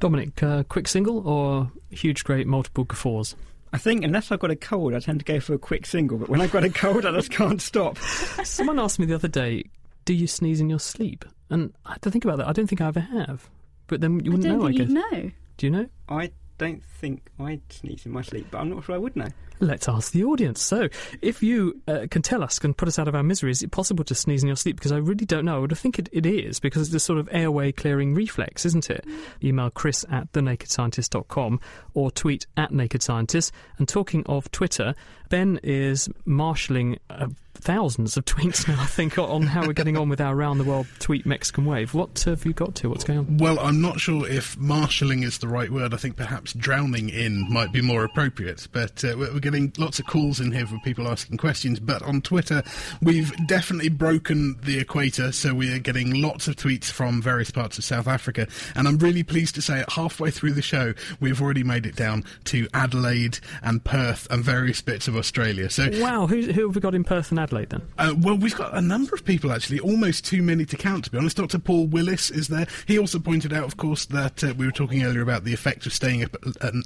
[0.00, 3.36] Dominic, uh, quick single or huge, great, multiple guffaws?
[3.74, 6.16] I think unless I've got a cold, I tend to go for a quick single.
[6.16, 7.98] But when I've got a cold, I just can't stop.
[8.44, 9.64] Someone asked me the other day,
[10.04, 12.46] "Do you sneeze in your sleep?" And I had to think about that.
[12.46, 13.50] I don't think I ever have.
[13.88, 14.66] But then you wouldn't I know.
[14.66, 14.88] I guess.
[14.88, 15.30] know.
[15.56, 15.88] Do you know?
[16.08, 19.28] I don't think I'd sneeze in my sleep, but I'm not sure I would know.
[19.60, 20.60] Let's ask the audience.
[20.60, 20.88] So,
[21.22, 23.70] if you uh, can tell us, can put us out of our misery, is it
[23.70, 24.76] possible to sneeze in your sleep?
[24.76, 25.56] Because I really don't know.
[25.56, 28.90] I would think it, it is, because it's a sort of airway clearing reflex, isn't
[28.90, 29.06] it?
[29.42, 31.60] Email chris at thenakedscientist.com
[31.94, 33.52] or tweet at Naked Scientist.
[33.78, 34.94] And talking of Twitter,
[35.28, 37.28] Ben is marshalling uh,
[37.64, 40.64] thousands of tweets now, I think, on how we're getting on with our round the
[40.64, 41.94] world tweet Mexican wave.
[41.94, 42.90] What have you got to?
[42.90, 43.38] What's going on?
[43.38, 45.94] Well, I'm not sure if marshalling is the right word.
[45.94, 48.68] I think perhaps drowning in might be more appropriate.
[48.70, 51.80] But uh, we're getting lots of calls in here for people asking questions.
[51.80, 52.62] But on Twitter,
[53.00, 57.78] we've definitely broken the equator, so we are getting lots of tweets from various parts
[57.78, 58.46] of South Africa.
[58.76, 61.96] And I'm really pleased to say, at halfway through the show, we've already made it
[61.96, 65.70] down to Adelaide and Perth and various bits of Australia.
[65.70, 67.82] So wow, who, who have we got in Perth and Adelaide then?
[67.98, 71.04] Uh, well, we've got a number of people actually, almost too many to count.
[71.04, 71.58] To be honest, Dr.
[71.58, 72.66] Paul Willis is there.
[72.86, 75.86] He also pointed out, of course, that uh, we were talking earlier about the effect
[75.86, 76.36] of staying up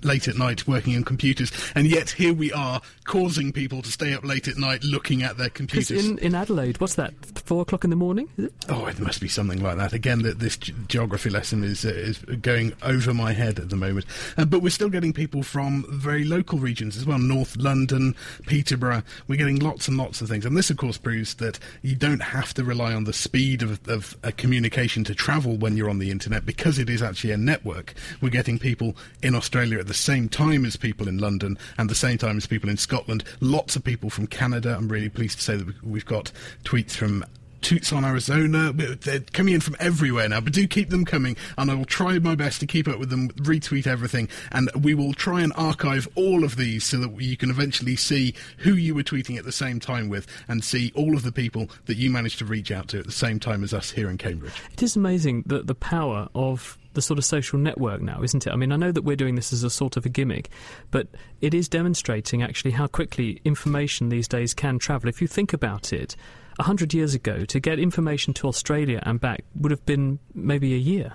[0.05, 4.13] late at night working on computers, and yet here we are causing people to stay
[4.15, 6.07] up late at night looking at their computers.
[6.07, 7.15] In, in Adelaide, what's that?
[7.45, 8.29] Four o'clock in the morning?
[8.69, 9.93] Oh, it must be something like that.
[9.93, 14.07] Again, that this geography lesson is uh, is going over my head at the moment.
[14.37, 18.15] Uh, but we're still getting people from very local regions as well, North London,
[18.47, 19.03] Peterborough.
[19.27, 22.53] We're getting lots and lots of things, this, of course, proves that you don't have
[22.53, 26.11] to rely on the speed of, of a communication to travel when you're on the
[26.11, 27.95] internet because it is actually a network.
[28.21, 31.95] We're getting people in Australia at the same time as people in London and the
[31.95, 33.23] same time as people in Scotland.
[33.41, 34.75] Lots of people from Canada.
[34.77, 36.33] I'm really pleased to say that we've got
[36.65, 37.25] tweets from
[37.61, 38.73] Tucson, Arizona.
[38.73, 42.19] They're coming in from everywhere now, but do keep them coming, and I will try
[42.19, 46.09] my best to keep up with them, retweet everything, and we will try and archive
[46.15, 49.53] all of these so that you can eventually see who you were tweeting at the
[49.53, 52.89] same time with and see all of the people that you managed to reach out
[52.89, 54.53] to at the same time as us here in Cambridge.
[54.73, 58.53] It is amazing that the power of the sort of social network now, isn't it?
[58.53, 60.51] I mean, I know that we're doing this as a sort of a gimmick,
[60.91, 61.07] but
[61.41, 65.09] it is demonstrating actually how quickly information these days can travel.
[65.09, 66.17] If you think about it,
[66.59, 70.79] 100 years ago, to get information to Australia and back would have been maybe a
[70.79, 71.15] year.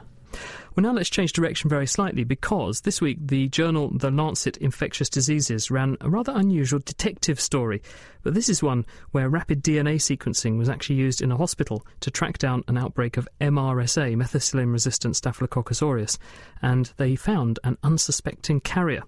[0.76, 5.08] Well, now let's change direction very slightly because this week the journal The Lancet Infectious
[5.08, 7.84] Diseases ran a rather unusual detective story.
[8.24, 12.10] But this is one where rapid DNA sequencing was actually used in a hospital to
[12.10, 16.18] track down an outbreak of MRSA, methicillin resistant Staphylococcus aureus,
[16.64, 19.04] and they found an unsuspecting carrier.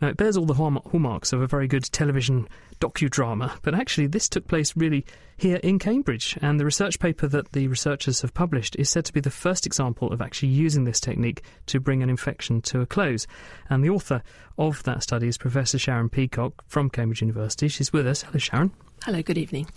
[0.00, 2.48] Now, it bears all the hallmarks of a very good television
[2.80, 5.04] docudrama, but actually, this took place really
[5.36, 6.38] here in Cambridge.
[6.40, 9.66] And the research paper that the researchers have published is said to be the first
[9.66, 13.26] example of actually using this technique to bring an infection to a close.
[13.68, 14.22] And the author
[14.58, 17.68] of that study is Professor Sharon Peacock from Cambridge University.
[17.68, 18.22] She's with us.
[18.22, 18.72] Hello, Sharon.
[19.04, 19.68] Hello, good evening.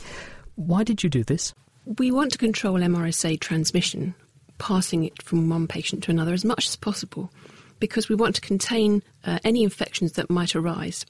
[0.55, 1.53] Why did you do this?
[1.97, 4.13] We want to control MRSA transmission,
[4.57, 7.31] passing it from one patient to another as much as possible
[7.79, 11.05] because we want to contain uh, any infections that might arise.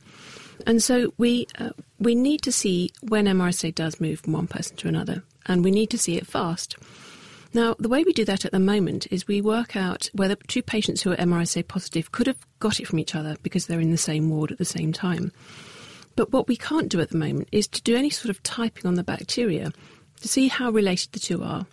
[0.65, 4.75] And so we uh, we need to see when MRSA does move from one person
[4.77, 6.75] to another, and we need to see it fast.
[7.51, 10.61] Now, the way we do that at the moment is we work out whether two
[10.61, 13.89] patients who are MRSA positive could have got it from each other because they're in
[13.89, 15.31] the same ward at the same time.
[16.15, 18.85] But what we can't do at the moment is to do any sort of typing
[18.85, 19.71] on the bacteria
[20.21, 21.65] to see how related the two are.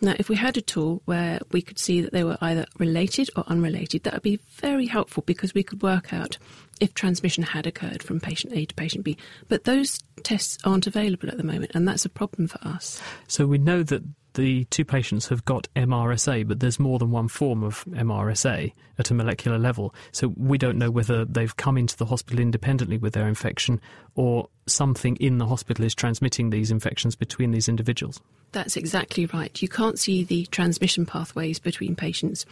[0.00, 3.30] Now, if we had a tool where we could see that they were either related
[3.34, 6.38] or unrelated, that would be very helpful because we could work out
[6.80, 9.16] if transmission had occurred from patient A to patient B.
[9.48, 13.02] But those tests aren't available at the moment, and that's a problem for us.
[13.26, 14.02] So we know that
[14.38, 19.10] the two patients have got MRSA, but there's more than one form of MRSA at
[19.10, 19.92] a molecular level.
[20.12, 23.80] So we don't know whether they've come into the hospital independently with their infection
[24.14, 28.20] or something in the hospital is transmitting these infections between these individuals.
[28.52, 29.60] That's exactly right.
[29.60, 32.46] You can't see the transmission pathways between patients.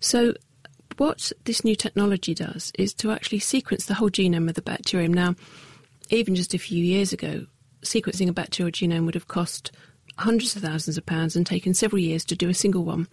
[0.00, 0.34] So
[0.96, 5.14] what this new technology does is to actually sequence the whole genome of the bacterium.
[5.14, 5.36] Now,
[6.10, 7.46] even just a few years ago,
[7.82, 9.70] sequencing a bacterial genome would have cost
[10.18, 13.08] hundreds of thousands of pounds and taken several years to do a single one.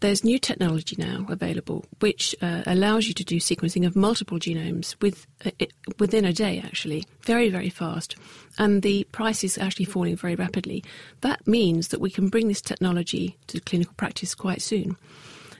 [0.00, 4.94] There's new technology now available which uh, allows you to do sequencing of multiple genomes
[5.02, 8.14] with, uh, it, within a day, actually, very, very fast.
[8.58, 10.84] And the price is actually falling very rapidly.
[11.22, 14.96] That means that we can bring this technology to clinical practice quite soon.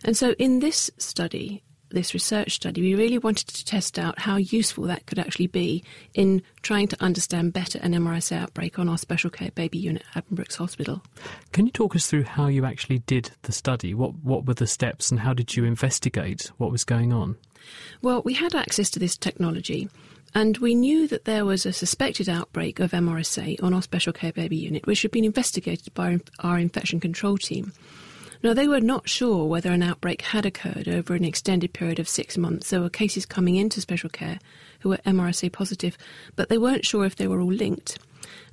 [0.05, 4.37] And so, in this study, this research study, we really wanted to test out how
[4.37, 5.83] useful that could actually be
[6.15, 10.29] in trying to understand better an MRSA outbreak on our special care baby unit at
[10.29, 11.03] Addenbrooke's Hospital.
[11.53, 13.95] Can you talk us through how you actually did the study?
[13.95, 17.37] What what were the steps and how did you investigate what was going on?
[18.03, 19.89] Well, we had access to this technology.
[20.35, 24.33] And we knew that there was a suspected outbreak of MRSA on our special care
[24.33, 27.73] baby unit, which had been investigated by our infection control team.
[28.43, 32.09] Now, they were not sure whether an outbreak had occurred over an extended period of
[32.09, 32.71] six months.
[32.71, 34.39] There were cases coming into special care
[34.81, 35.99] who were MRSA positive,
[36.37, 37.99] but they weren't sure if they were all linked.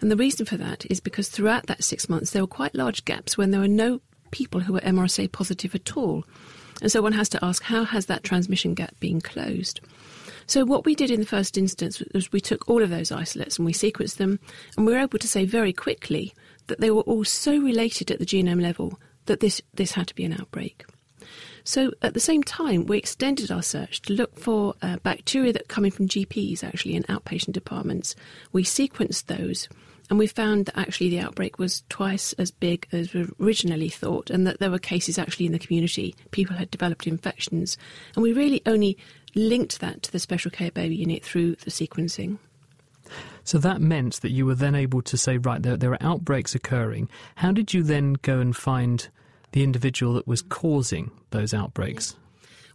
[0.02, 3.06] And the reason for that is because throughout that six months, there were quite large
[3.06, 6.24] gaps when there were no people who were MRSA positive at all.
[6.82, 9.82] And so one has to ask, how has that transmission gap been closed?
[10.48, 13.58] So what we did in the first instance was we took all of those isolates
[13.58, 14.40] and we sequenced them,
[14.76, 16.34] and we were able to say very quickly
[16.68, 20.16] that they were all so related at the genome level that this, this had to
[20.16, 20.86] be an outbreak.
[21.64, 25.68] So at the same time, we extended our search to look for uh, bacteria that
[25.68, 28.16] come in from GPs, actually in outpatient departments.
[28.52, 29.68] We sequenced those,
[30.10, 34.30] and we found that actually the outbreak was twice as big as we originally thought,
[34.30, 36.16] and that there were cases actually in the community.
[36.30, 37.80] People had developed infections,
[38.16, 38.96] and we really only
[39.34, 42.38] linked that to the special care baby unit through the sequencing.
[43.46, 46.56] So that meant that you were then able to say, right, there, there are outbreaks
[46.56, 47.10] occurring.
[47.36, 49.08] How did you then go and find
[49.52, 52.16] the individual that was causing those outbreaks?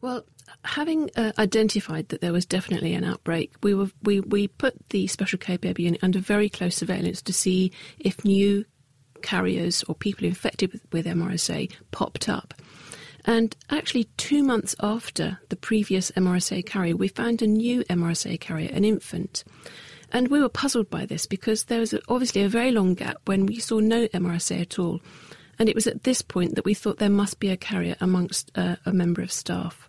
[0.01, 0.25] Well,
[0.65, 5.07] having uh, identified that there was definitely an outbreak, we were we, we put the
[5.09, 8.65] special baby unit under very close surveillance to see if new
[9.23, 12.55] carriers or people infected with, with MRSA popped up.
[13.27, 18.71] And actually, two months after the previous MRSA carrier, we found a new MRSA carrier,
[18.73, 19.45] an infant.
[20.13, 23.47] And we were puzzled by this because there was obviously a very long gap when
[23.47, 25.01] we saw no MRSA at all.
[25.59, 28.51] And it was at this point that we thought there must be a carrier amongst
[28.57, 29.89] uh, a member of staff.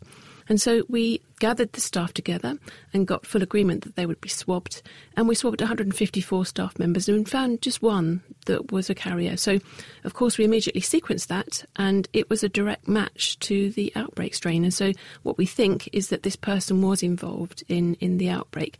[0.51, 2.57] And so we gathered the staff together
[2.93, 4.82] and got full agreement that they would be swabbed.
[5.15, 9.38] And we swabbed 154 staff members and found just one that was a carrier.
[9.38, 9.59] So,
[10.03, 14.36] of course, we immediately sequenced that and it was a direct match to the outbreak
[14.36, 14.65] strain.
[14.65, 14.91] And so,
[15.24, 18.78] what we think is that this person was involved in, in the outbreak.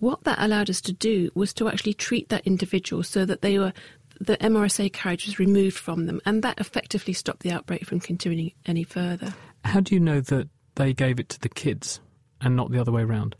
[0.00, 3.58] What that allowed us to do was to actually treat that individual so that they
[3.58, 3.72] were
[4.18, 8.52] the MRSA carriage was removed from them, and that effectively stopped the outbreak from continuing
[8.66, 9.34] any further.
[9.64, 12.00] How do you know that they gave it to the kids
[12.40, 13.34] and not the other way around?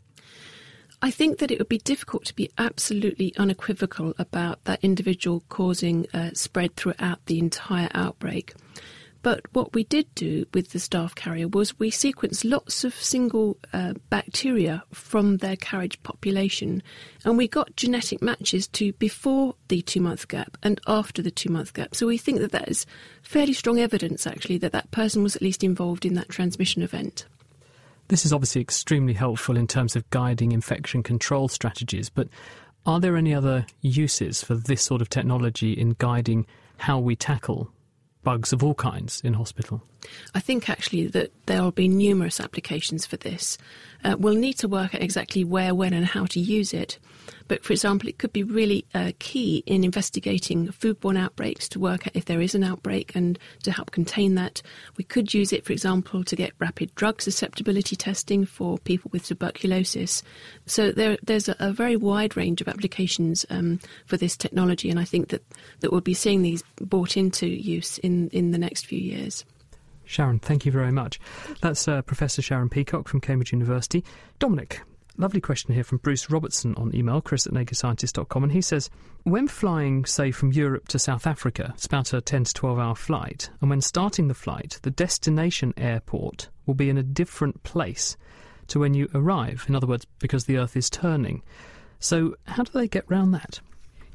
[1.03, 6.05] I think that it would be difficult to be absolutely unequivocal about that individual causing
[6.13, 8.53] uh, spread throughout the entire outbreak.
[9.23, 13.57] But what we did do with the staff carrier was we sequenced lots of single
[13.71, 16.81] uh, bacteria from their carriage population,
[17.23, 21.49] and we got genetic matches to before the two month gap and after the two
[21.49, 21.93] month gap.
[21.93, 22.85] So we think that that is
[23.21, 27.25] fairly strong evidence, actually, that that person was at least involved in that transmission event.
[28.07, 32.27] This is obviously extremely helpful in terms of guiding infection control strategies, but
[32.85, 36.47] are there any other uses for this sort of technology in guiding
[36.77, 37.71] how we tackle
[38.23, 39.83] bugs of all kinds in hospital?
[40.33, 43.57] I think actually that there will be numerous applications for this.
[44.03, 46.97] Uh, we'll need to work out exactly where, when, and how to use it.
[47.47, 52.07] But for example, it could be really uh, key in investigating foodborne outbreaks to work
[52.07, 54.61] out if there is an outbreak and to help contain that.
[54.97, 59.25] We could use it, for example, to get rapid drug susceptibility testing for people with
[59.25, 60.23] tuberculosis.
[60.65, 64.99] So there, there's a, a, very wide range of applications um, for this technology, and
[64.99, 65.43] I think that,
[65.81, 69.43] that we'll be seeing these brought into use in, in the next few years.
[70.11, 71.19] Sharon, thank you very much.
[71.61, 74.03] That's uh, Professor Sharon Peacock from Cambridge University.
[74.39, 74.81] Dominic,
[75.17, 78.89] Lovely question here from Bruce Robertson on email, chris at nakedscientist.com, and he says,
[79.23, 82.95] When flying, say, from Europe to South Africa, it's about a 10 to 12 hour
[82.95, 88.15] flight, and when starting the flight, the destination airport will be in a different place
[88.67, 89.65] to when you arrive.
[89.67, 91.43] In other words, because the Earth is turning.
[91.99, 93.59] So, how do they get round that?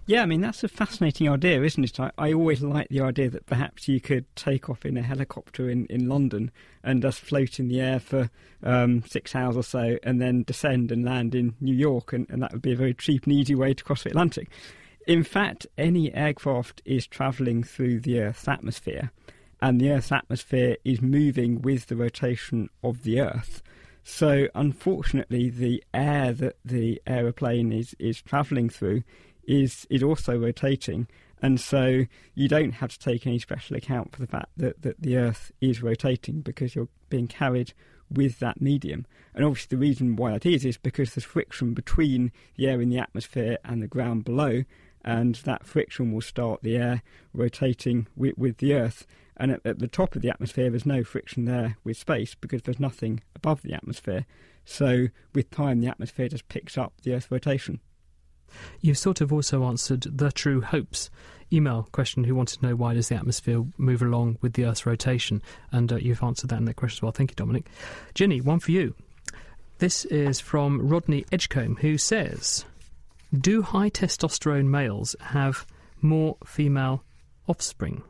[0.08, 1.98] Yeah, I mean, that's a fascinating idea, isn't it?
[1.98, 5.68] I, I always like the idea that perhaps you could take off in a helicopter
[5.68, 6.52] in, in London
[6.84, 8.30] and just float in the air for
[8.62, 12.40] um, six hours or so and then descend and land in New York, and, and
[12.40, 14.48] that would be a very cheap and easy way to cross the Atlantic.
[15.08, 19.10] In fact, any aircraft is travelling through the Earth's atmosphere,
[19.60, 23.60] and the Earth's atmosphere is moving with the rotation of the Earth.
[24.04, 29.02] So, unfortunately, the air that the aeroplane is, is travelling through
[29.46, 31.06] is is also rotating,
[31.42, 35.00] and so you don't have to take any special account for the fact that, that
[35.00, 37.72] the Earth is rotating because you're being carried
[38.10, 39.06] with that medium.
[39.34, 42.88] And obviously, the reason why that is is because there's friction between the air in
[42.88, 44.64] the atmosphere and the ground below,
[45.04, 49.06] and that friction will start the air rotating with, with the Earth.
[49.36, 52.62] And at, at the top of the atmosphere, there's no friction there with space because
[52.62, 54.24] there's nothing above the atmosphere.
[54.64, 57.80] So, with time, the atmosphere just picks up the Earth's rotation.
[58.80, 61.10] You've sort of also answered the true hopes
[61.52, 64.86] email question who wanted to know why does the atmosphere move along with the Earth's
[64.86, 67.12] rotation, and uh, you've answered that in that question as well.
[67.12, 67.66] Thank you, Dominic.
[68.14, 68.94] Ginny, one for you.
[69.78, 72.64] This is from Rodney Edgecombe, who says,
[73.36, 75.66] "Do high testosterone males have
[76.00, 77.04] more female
[77.46, 78.02] offspring?"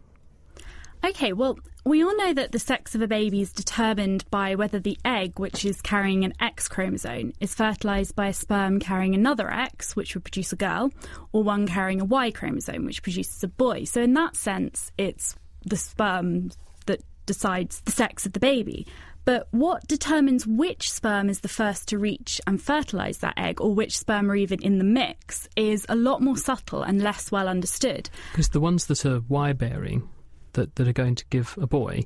[1.05, 4.81] Okay, well, we all know that the sex of a baby is determined by whether
[4.81, 9.49] the egg, which is carrying an X chromosome, is fertilised by a sperm carrying another
[9.49, 10.93] X, which would produce a girl,
[11.31, 13.85] or one carrying a Y chromosome, which produces a boy.
[13.85, 16.51] So, in that sense, it's the sperm
[16.87, 18.89] that decides the sex of the baby.
[19.25, 23.73] But what determines which sperm is the first to reach and fertilise that egg, or
[23.73, 27.49] which sperm are even in the mix, is a lot more subtle and less well
[27.49, 28.11] understood.
[28.33, 30.09] Because the ones that are Y bearing
[30.57, 32.05] that, that are going to give a boy,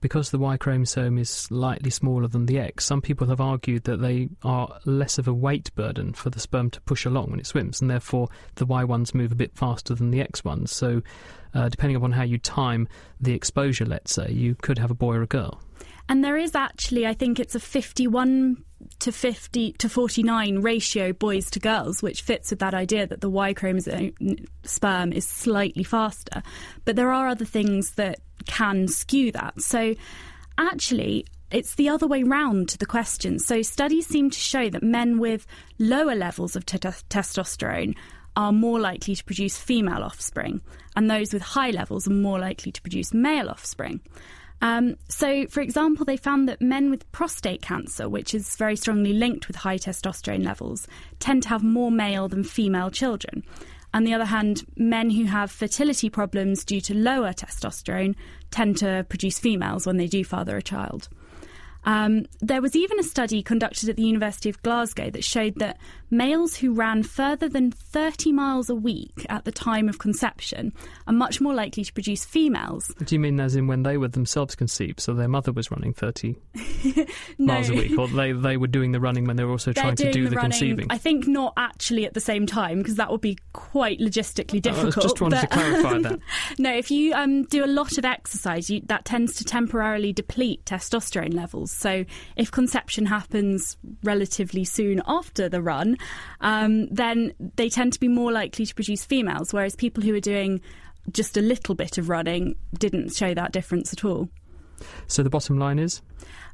[0.00, 4.02] because the Y chromosome is slightly smaller than the X, some people have argued that
[4.02, 7.46] they are less of a weight burden for the sperm to push along when it
[7.46, 10.70] swims, and therefore the Y ones move a bit faster than the X ones.
[10.70, 11.00] So,
[11.54, 12.86] uh, depending upon how you time
[13.18, 15.62] the exposure, let's say, you could have a boy or a girl.
[16.08, 18.62] And there is actually, I think it's a 51
[19.00, 23.30] to 50 to 49 ratio boys to girls, which fits with that idea that the
[23.30, 24.12] Y chromosome
[24.64, 26.42] sperm is slightly faster.
[26.84, 29.60] But there are other things that can skew that.
[29.62, 29.94] So
[30.58, 33.38] actually, it's the other way round to the question.
[33.38, 35.46] So studies seem to show that men with
[35.78, 37.94] lower levels of t- testosterone
[38.36, 40.60] are more likely to produce female offspring,
[40.96, 44.00] and those with high levels are more likely to produce male offspring.
[44.60, 49.12] Um, so, for example, they found that men with prostate cancer, which is very strongly
[49.12, 50.86] linked with high testosterone levels,
[51.18, 53.44] tend to have more male than female children.
[53.92, 58.16] On the other hand, men who have fertility problems due to lower testosterone
[58.50, 61.08] tend to produce females when they do father a child.
[61.84, 65.78] Um, there was even a study conducted at the University of Glasgow that showed that
[66.10, 70.72] males who ran further than 30 miles a week at the time of conception
[71.06, 72.92] are much more likely to produce females.
[73.04, 75.92] Do you mean as in when they were themselves conceived, so their mother was running
[75.92, 76.36] 30
[77.38, 77.54] no.
[77.54, 79.82] miles a week, or they, they were doing the running when they were also They're
[79.82, 80.86] trying to do the, the running, conceiving?
[80.90, 84.98] I think not actually at the same time, because that would be quite logistically difficult.
[84.98, 86.20] I just wanted but, to clarify that.
[86.58, 90.64] no, if you um, do a lot of exercise, you, that tends to temporarily deplete
[90.64, 91.72] testosterone levels.
[91.72, 92.04] So
[92.36, 95.96] if conception happens relatively soon after the run,
[96.40, 100.20] um, then they tend to be more likely to produce females, whereas people who are
[100.20, 100.60] doing
[101.10, 104.28] just a little bit of running didn't show that difference at all.
[105.06, 106.02] So the bottom line is?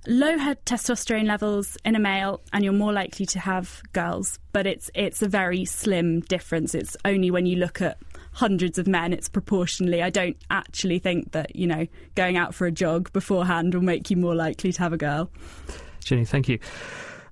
[0.06, 4.38] Low testosterone levels in a male, and you're more likely to have girls.
[4.52, 6.74] But it's it's a very slim difference.
[6.74, 7.98] It's only when you look at
[8.32, 10.02] hundreds of men, it's proportionally.
[10.02, 14.10] I don't actually think that, you know, going out for a jog beforehand will make
[14.10, 15.30] you more likely to have a girl.
[16.04, 16.58] Ginny, thank you.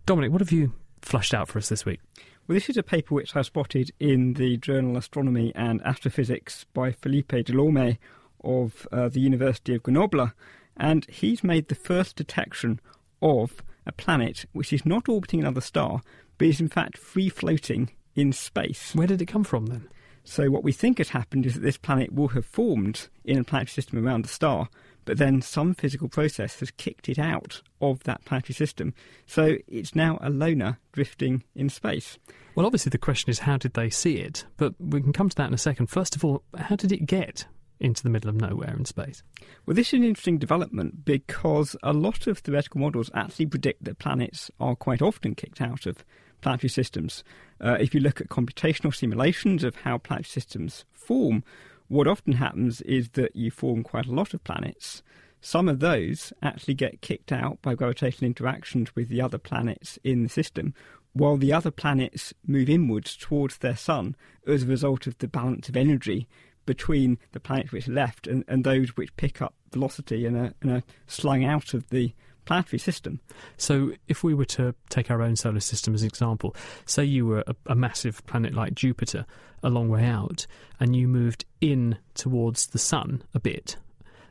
[0.07, 0.73] Dominic, what have you
[1.09, 2.01] flushed out for us this week?
[2.47, 6.93] Well, this is a paper which I spotted in the journal Astronomy and Astrophysics by
[6.93, 7.99] Philippe Delorme
[8.45, 10.33] of uh, the University of Grenoble,
[10.77, 12.79] and he's made the first detection
[13.23, 16.03] of a planet which is not orbiting another star,
[16.37, 18.95] but is in fact free floating in space.
[18.95, 19.89] Where did it come from then?
[20.25, 23.45] So, what we think has happened is that this planet will have formed in a
[23.45, 24.69] planetary system around a star,
[25.09, 28.93] but then some physical process has kicked it out of that planetary system.
[29.25, 32.19] So, it's now a loner drifting in space.
[32.55, 34.45] Well, obviously, the question is how did they see it?
[34.59, 35.87] But we can come to that in a second.
[35.87, 37.47] First of all, how did it get
[37.81, 39.23] into the middle of nowhere in space?
[39.65, 43.99] Well, this is an interesting development because a lot of theoretical models actually predict that
[43.99, 46.05] planets are quite often kicked out of
[46.43, 47.25] planetary systems.
[47.63, 51.45] Uh, if you look at computational simulations of how planetary systems form,
[51.89, 55.03] what often happens is that you form quite a lot of planets.
[55.41, 60.23] Some of those actually get kicked out by gravitational interactions with the other planets in
[60.23, 60.75] the system,
[61.13, 64.17] while the other planets move inwards towards their sun
[64.47, 66.29] as a result of the balance of energy
[66.67, 70.53] between the planets which are left and, and those which pick up velocity and are,
[70.61, 72.13] and are slung out of the
[72.49, 73.21] planetary system.
[73.59, 77.27] So, if we were to take our own solar system as an example, say you
[77.27, 79.27] were a, a, massive planet like Jupiter
[79.63, 80.47] a long way out,
[80.81, 83.77] and you moved in towards the Sun a bit,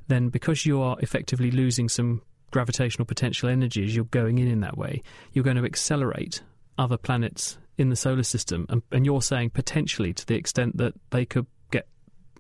[0.08, 4.62] then because you are effectively losing some gravitational potential energy as you're going in in
[4.62, 5.04] that way,
[5.34, 6.42] you're going to accelerate
[6.80, 8.66] other planets in the solar system.
[8.70, 11.88] And, and you're saying potentially to the extent that they could get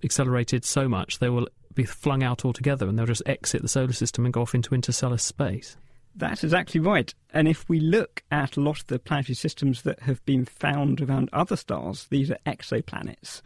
[0.03, 1.47] accelerated so much they will
[1.77, 4.75] be flung out altogether and they'll just exit the solar system and go off into
[4.75, 5.77] interstellar space.
[6.15, 7.13] That's exactly right.
[7.33, 10.99] And if we look at a lot of the planetary systems that have been found
[10.99, 13.41] around other stars, these are exoplanets,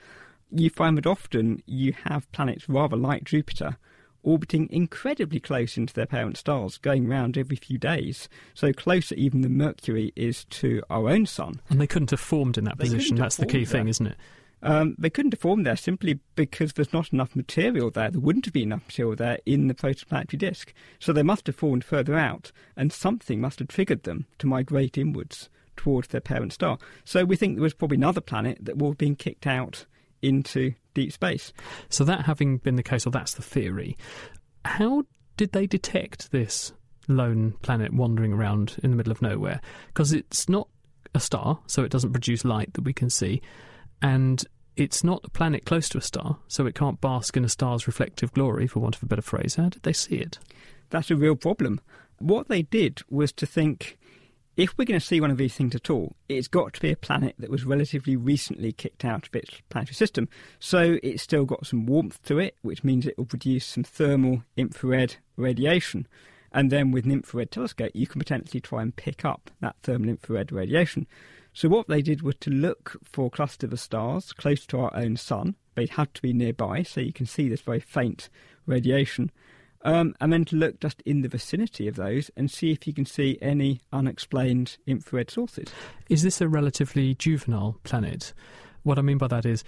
[0.49, 3.77] you find that often you have planets rather like Jupiter
[4.23, 8.29] orbiting incredibly close into their parent stars, going round every few days.
[8.53, 11.59] So closer even than Mercury is to our own sun.
[11.69, 13.17] And they couldn't have formed in that They position.
[13.17, 14.17] That's the key formed thing, isn't it?
[14.64, 18.12] Um, they couldn't have formed there simply because there's not enough material there.
[18.12, 20.74] There wouldn't have been enough material there in the protoplanetary disk.
[20.99, 24.97] So they must have formed further out, and something must have triggered them to migrate
[24.97, 26.78] inwards towards their parent star.
[27.05, 29.86] So we think there was probably another planet that have been kicked out
[30.22, 31.53] into deep space.
[31.89, 33.97] So, that having been the case, or that's the theory,
[34.66, 35.03] how
[35.38, 36.74] did they detect this
[37.07, 39.62] lone planet wandering around in the middle of nowhere?
[39.88, 40.68] Because it's not
[41.14, 43.41] a star, so it doesn't produce light that we can see,
[44.02, 44.43] and
[44.76, 47.88] it's not a planet close to a star, so it can't bask in a star's
[47.88, 49.56] reflective glory, for want of a better phrase.
[49.56, 50.39] How did they see it?
[50.89, 51.82] That's a real problem.
[52.20, 53.97] What they did was to think
[54.58, 56.91] if we're going to see one of these things at all, it's got to be
[56.91, 60.28] a planet that was relatively recently kicked out of its planetary system.
[60.60, 64.43] So it's still got some warmth to it, which means it will produce some thermal
[64.58, 66.08] infrared radiation.
[66.52, 70.10] And then with an infrared telescope, you can potentially try and pick up that thermal
[70.10, 71.08] infrared radiation.
[71.54, 75.18] So what they did was to look for clusters of stars close to our own
[75.18, 75.56] sun.
[75.76, 78.30] They had to be nearby, so you can see this very faint
[78.66, 79.32] radiation.
[79.84, 82.93] Um, and then to look just in the vicinity of those and see if you
[82.93, 85.68] can see any unexplained infrared sources.
[86.08, 88.34] Is this a relatively juvenile planet?
[88.84, 89.64] What I mean by that is,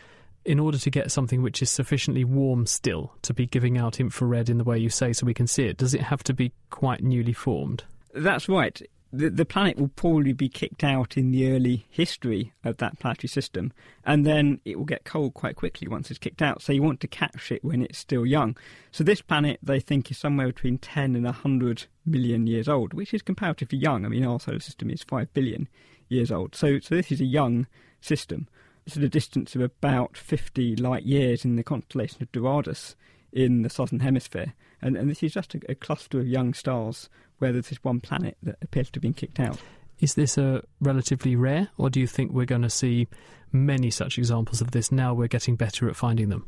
[0.46, 4.50] in order to get something which is sufficiently warm still to be giving out infrared
[4.50, 6.52] in the way you say so we can see it, does it have to be
[6.70, 7.84] quite newly formed?
[8.14, 8.82] That's right.
[9.16, 13.28] The, the planet will probably be kicked out in the early history of that planetary
[13.30, 13.72] system,
[14.03, 16.64] and then it will get cold quite quickly once it's kicked out.
[16.64, 18.57] So you want to catch it when it's still young.
[18.91, 23.14] So this planet, they think, is somewhere between 10 and 100 million years old, which
[23.14, 24.03] is comparatively young.
[24.03, 25.70] I mean, our solar system is 5 billion
[26.09, 26.55] years old.
[26.55, 27.68] So, so this is a young
[28.01, 28.47] system.
[28.88, 32.95] It's at a distance of about 50 light years in the constellation of Doradus
[33.32, 34.53] in the southern hemisphere.
[34.82, 37.09] And, and this is just a, a cluster of young stars
[37.44, 39.60] where there's this one planet that appears to have been kicked out.
[40.00, 43.10] Is this a relatively rare, or do you think we're going to see
[43.52, 46.48] many such examples of this now we're getting better at finding them?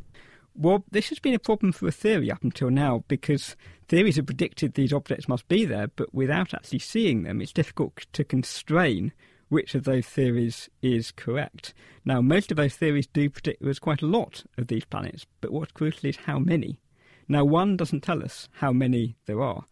[0.55, 3.57] Well, this has been a problem for a theory up until now because
[3.89, 8.05] theories have predicted these objects must be there, but without actually seeing them, it's difficult
[8.13, 9.11] to constrain
[9.49, 11.73] which of those theories is correct.
[12.05, 15.51] Now, most of those theories do predict there's quite a lot of these planets, but
[15.51, 16.79] what's crucial is how many.
[17.27, 19.65] Now, one doesn't tell us how many there are,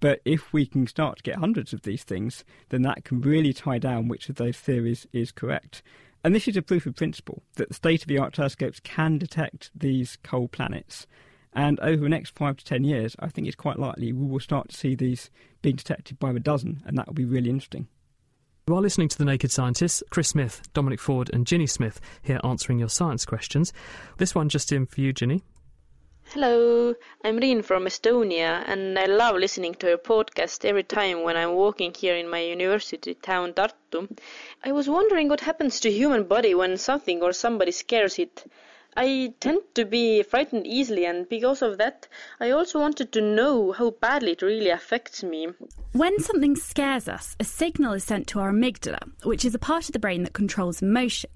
[0.00, 3.52] but if we can start to get hundreds of these things, then that can really
[3.52, 5.82] tie down which of those theories is correct.
[6.24, 9.18] And this is a proof of principle that the state of the art telescopes can
[9.18, 11.06] detect these cold planets.
[11.52, 14.40] And over the next five to ten years, I think it's quite likely we will
[14.40, 15.30] start to see these
[15.62, 17.88] being detected by the dozen, and that will be really interesting.
[18.68, 20.02] You are listening to The Naked Scientists.
[20.10, 23.72] Chris Smith, Dominic Ford, and Ginny Smith here answering your science questions.
[24.18, 25.42] This one just in for you, Ginny.
[26.32, 31.36] Hello, I'm Rin from Estonia, and I love listening to your podcast every time when
[31.36, 34.08] I'm walking here in my university town Tartu.
[34.62, 38.44] I was wondering what happens to human body when something or somebody scares it.
[38.96, 42.06] I tend to be frightened easily, and because of that,
[42.38, 45.48] I also wanted to know how badly it really affects me.
[45.94, 49.86] When something scares us, a signal is sent to our amygdala, which is a part
[49.86, 51.30] of the brain that controls emotion.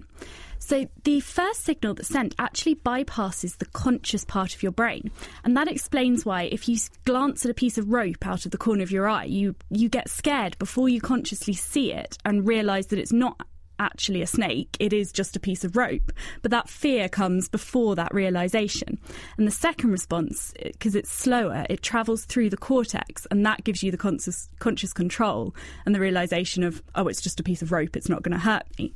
[0.59, 5.11] So, the first signal that's sent actually bypasses the conscious part of your brain.
[5.43, 8.57] And that explains why, if you glance at a piece of rope out of the
[8.57, 12.87] corner of your eye, you, you get scared before you consciously see it and realise
[12.87, 13.41] that it's not
[13.79, 16.11] actually a snake, it is just a piece of rope.
[16.41, 18.99] But that fear comes before that realization.
[19.37, 23.63] And the second response, eh, because it's slower, it travels through the cortex, and that
[23.63, 27.61] gives you the conscious, conscious control and the realization of, oh, it's just a piece
[27.61, 28.93] of rope, it's not going to hurt me.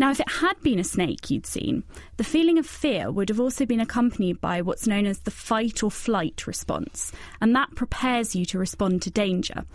[0.00, 1.84] Now, if it had been a snake you'd seen,
[2.16, 5.82] the feeling of fear would have also been accompanied by what's known as the fight
[5.82, 9.66] or flight response, and that prepares you to respond to danger.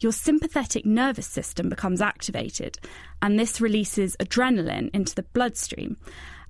[0.00, 2.78] Your sympathetic nervous system becomes activated,
[3.20, 5.98] and this releases adrenaline into the bloodstream.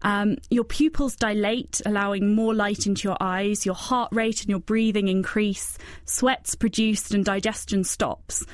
[0.02, 3.66] Um, your pupils dilate, allowing more light into your eyes.
[3.66, 5.76] Your heart rate and your breathing increase.
[6.04, 8.44] Sweat's produced and digestion stops.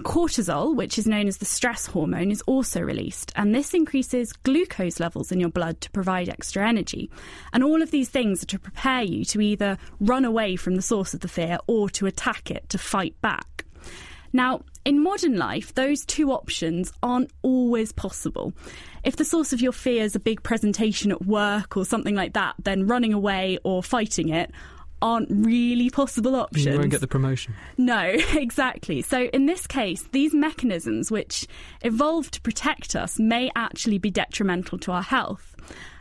[0.00, 5.00] Cortisol, which is known as the stress hormone, is also released, and this increases glucose
[5.00, 7.10] levels in your blood to provide extra energy.
[7.52, 10.82] And all of these things are to prepare you to either run away from the
[10.82, 13.64] source of the fear or to attack it, to fight back.
[14.32, 18.52] Now, in modern life, those two options aren't always possible.
[19.04, 22.34] If the source of your fear is a big presentation at work or something like
[22.34, 24.50] that, then running away or fighting it
[25.02, 26.66] aren't really possible options.
[26.66, 27.54] You won't get the promotion.
[27.76, 28.00] No,
[28.34, 29.02] exactly.
[29.02, 31.46] So in this case, these mechanisms which
[31.82, 35.56] evolved to protect us may actually be detrimental to our health.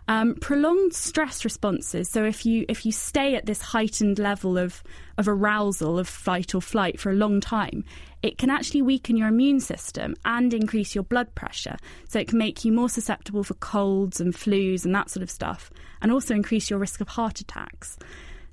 [0.08, 2.10] Um, prolonged stress responses.
[2.10, 4.82] So if you if you stay at this heightened level of
[5.20, 7.84] of arousal of fight or flight for a long time,
[8.24, 11.78] it can actually weaken your immune system and increase your blood pressure.
[12.08, 15.30] So it can make you more susceptible for colds and flus and that sort of
[15.30, 15.70] stuff,
[16.02, 18.00] and also increase your risk of heart attacks.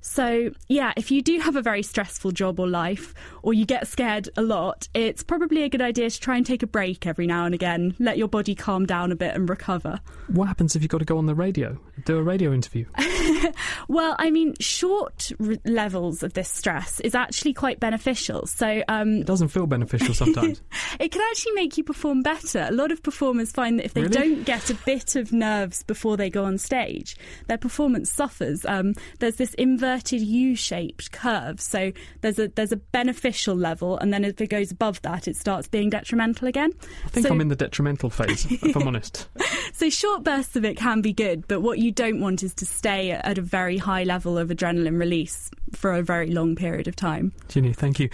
[0.07, 3.87] So, yeah, if you do have a very stressful job or life, or you get
[3.87, 7.27] scared a lot, it's probably a good idea to try and take a break every
[7.27, 9.99] now and again, let your body calm down a bit and recover.
[10.27, 12.85] What happens if you've got to go on the radio, do a radio interview?
[13.87, 18.45] well, I mean, short r- levels of this stress is actually quite beneficial.
[18.47, 20.61] So, um, it doesn't feel beneficial sometimes.
[20.99, 22.65] it can actually make you perform better.
[22.69, 24.13] A lot of performers find that if they Really?
[24.35, 27.17] don't get a bit of nerves before they go on stage,
[27.47, 28.65] their performance suffers.
[28.65, 31.91] Um, there's this inverted U-shaped curve, so
[32.21, 35.67] there's a there's a beneficial level, and then if it goes above that, it starts
[35.67, 36.71] being detrimental again.
[37.05, 39.27] I think so, I'm in the detrimental phase, if I'm honest.
[39.73, 42.65] so short bursts of it can be good, but what you don't want is to
[42.65, 46.95] stay at a very high level of adrenaline release for a very long period of
[46.95, 47.33] time.
[47.47, 48.09] Ginny, thank you.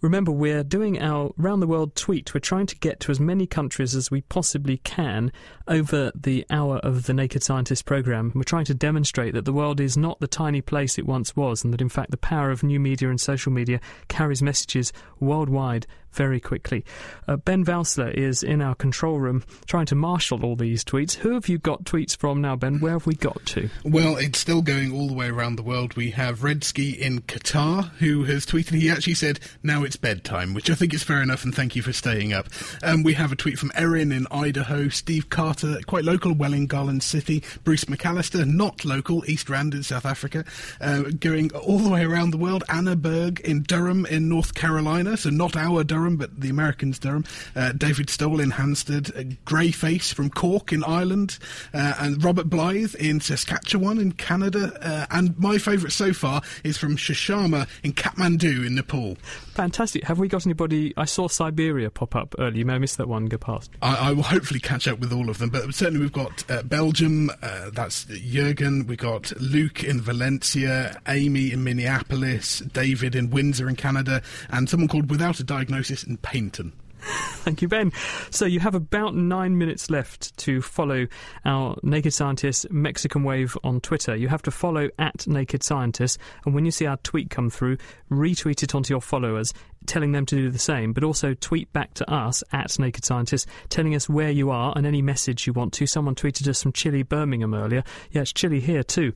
[0.00, 2.34] Remember, we're doing our round the world tweet.
[2.34, 5.32] We're trying to get to as many countries as we possibly can
[5.68, 8.32] over the hour of the Naked Scientist program.
[8.34, 11.64] We're trying to demonstrate that the world is not the tiny place it once was,
[11.64, 15.86] and that in fact the power of new media and social media carries messages worldwide
[16.12, 16.84] very quickly.
[17.26, 21.14] Uh, ben Valsler is in our control room trying to marshal all these tweets.
[21.14, 22.80] Who have you got tweets from now, Ben?
[22.80, 23.70] Where have we got to?
[23.84, 25.96] Well, it's still going all the way around the world.
[25.96, 26.44] We have
[26.92, 28.80] In Qatar who has tweeted.
[28.80, 31.82] He actually said, "Now it's bedtime," which I think is fair enough, and thank you
[31.82, 32.48] for staying up.
[32.82, 37.00] Um, we have a tweet from Erin in Idaho, Steve Carter, quite local, Welwyn Garden
[37.00, 40.44] City, Bruce McAllister, not local, East Rand in South Africa,
[40.80, 42.64] uh, going all the way around the world.
[42.68, 47.24] Anna Berg in Durham in North Carolina, so not our Durham, but the Americans' Durham.
[47.54, 51.38] Uh, David Stoll in Hansted, uh, Greyface from Cork in Ireland,
[51.72, 54.72] uh, and Robert Blythe in Saskatchewan in Canada.
[54.80, 59.16] Uh, and my favourite so far is from Shashama in Kathmandu in Nepal.
[59.54, 60.02] Fantastic.
[60.02, 60.92] Have we got anybody?
[60.96, 62.58] I saw Siberia pop up earlier.
[62.58, 63.26] You may have missed that one.
[63.26, 63.70] Go past.
[63.80, 66.62] I, I will hopefully catch up with all of them, but certainly we've got uh,
[66.64, 73.68] Belgium, uh, that's Jurgen, we've got Luke in Valencia, Amy in Minneapolis, David in Windsor
[73.68, 74.20] in Canada,
[74.50, 76.72] and someone called Without a Diagnosis in Paignton.
[77.42, 77.92] Thank you, Ben.
[78.30, 81.08] So you have about nine minutes left to follow
[81.44, 84.14] our Naked Scientist Mexican Wave on Twitter.
[84.14, 87.78] You have to follow at Naked Scientist, and when you see our tweet come through,
[88.10, 89.52] retweet it onto your followers,
[89.86, 93.48] telling them to do the same, but also tweet back to us at Naked Scientist,
[93.68, 95.86] telling us where you are and any message you want to.
[95.86, 97.82] Someone tweeted us from Chile, Birmingham earlier.
[98.12, 99.12] Yeah, it's chilly here too.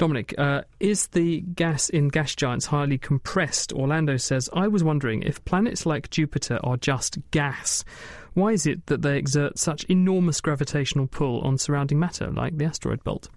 [0.00, 3.70] Dominic, uh, is the gas in gas giants highly compressed?
[3.70, 7.84] Orlando says, I was wondering if planets like Jupiter are just gas.
[8.32, 12.64] Why is it that they exert such enormous gravitational pull on surrounding matter, like the
[12.64, 13.28] asteroid belt?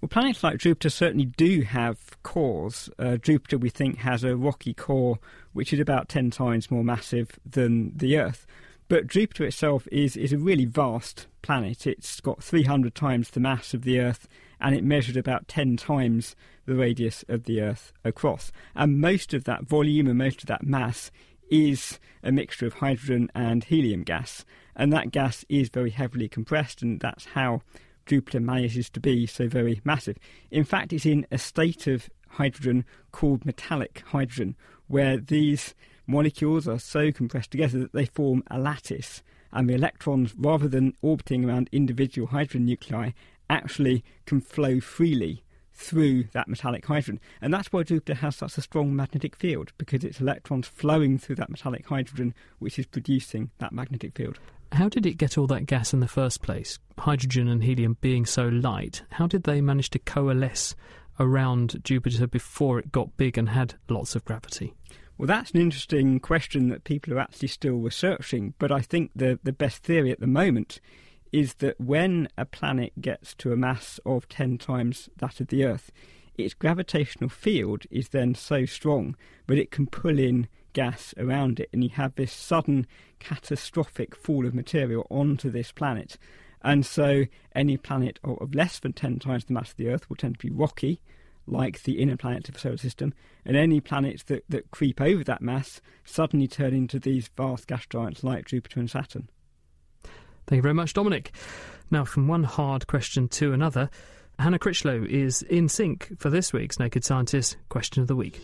[0.00, 2.88] Well, planets like Jupiter certainly do have cores.
[2.96, 5.18] Uh, Jupiter, we think, has a rocky core
[5.52, 8.46] which is about 10 times more massive than the Earth.
[8.86, 11.88] But Jupiter itself is, is a really vast planet.
[11.88, 14.28] It's got 300 times the mass of the Earth
[14.64, 16.34] and it measured about 10 times
[16.64, 18.50] the radius of the Earth across.
[18.74, 21.10] And most of that volume and most of that mass
[21.50, 24.46] is a mixture of hydrogen and helium gas.
[24.74, 27.60] And that gas is very heavily compressed, and that's how
[28.06, 30.16] Jupiter manages to be so very massive.
[30.50, 34.56] In fact, it's in a state of hydrogen called metallic hydrogen,
[34.88, 35.74] where these
[36.06, 39.22] molecules are so compressed together that they form a lattice.
[39.54, 43.12] and the electrons, rather than orbiting around individual hydrogen nuclei,
[43.54, 47.20] actually can flow freely through that metallic hydrogen.
[47.40, 51.36] And that's why Jupiter has such a strong magnetic field, because it's electrons flowing through
[51.36, 54.38] that metallic hydrogen which is producing that magnetic field.
[54.72, 56.78] How did it get all that gas in the first place?
[56.98, 60.74] Hydrogen and helium being so light, how did they manage to coalesce
[61.20, 64.74] around Jupiter before it got big and had lots of gravity?
[65.16, 69.38] Well, that's an interesting question that people are actually still researching, but I think the,
[69.44, 70.80] the best theory at the moment
[71.34, 75.64] is that when a planet gets to a mass of 10 times that of the
[75.64, 75.90] Earth,
[76.38, 79.16] its gravitational field is then so strong
[79.48, 82.86] that it can pull in gas around it, and you have this sudden
[83.18, 86.18] catastrophic fall of material onto this planet.
[86.62, 90.16] And so, any planet of less than 10 times the mass of the Earth will
[90.16, 91.00] tend to be rocky,
[91.48, 93.12] like the inner planets of the solar system,
[93.44, 97.86] and any planets that, that creep over that mass suddenly turn into these vast gas
[97.90, 99.28] giants like Jupiter and Saturn.
[100.46, 101.32] Thank you very much, Dominic.
[101.90, 103.90] Now, from one hard question to another,
[104.38, 108.40] Hannah Critchlow is in sync for this week's Naked Scientist Question of the Week.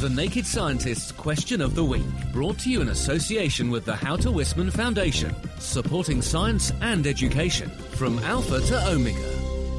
[0.00, 4.30] The Naked Scientist's Question of the Week, brought to you in association with the Houter
[4.30, 9.18] Wisman Foundation, supporting science and education from Alpha to Omega.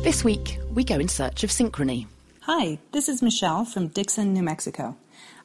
[0.03, 2.07] This week, we go in search of synchrony.
[2.41, 4.97] Hi, this is Michelle from Dixon, New Mexico.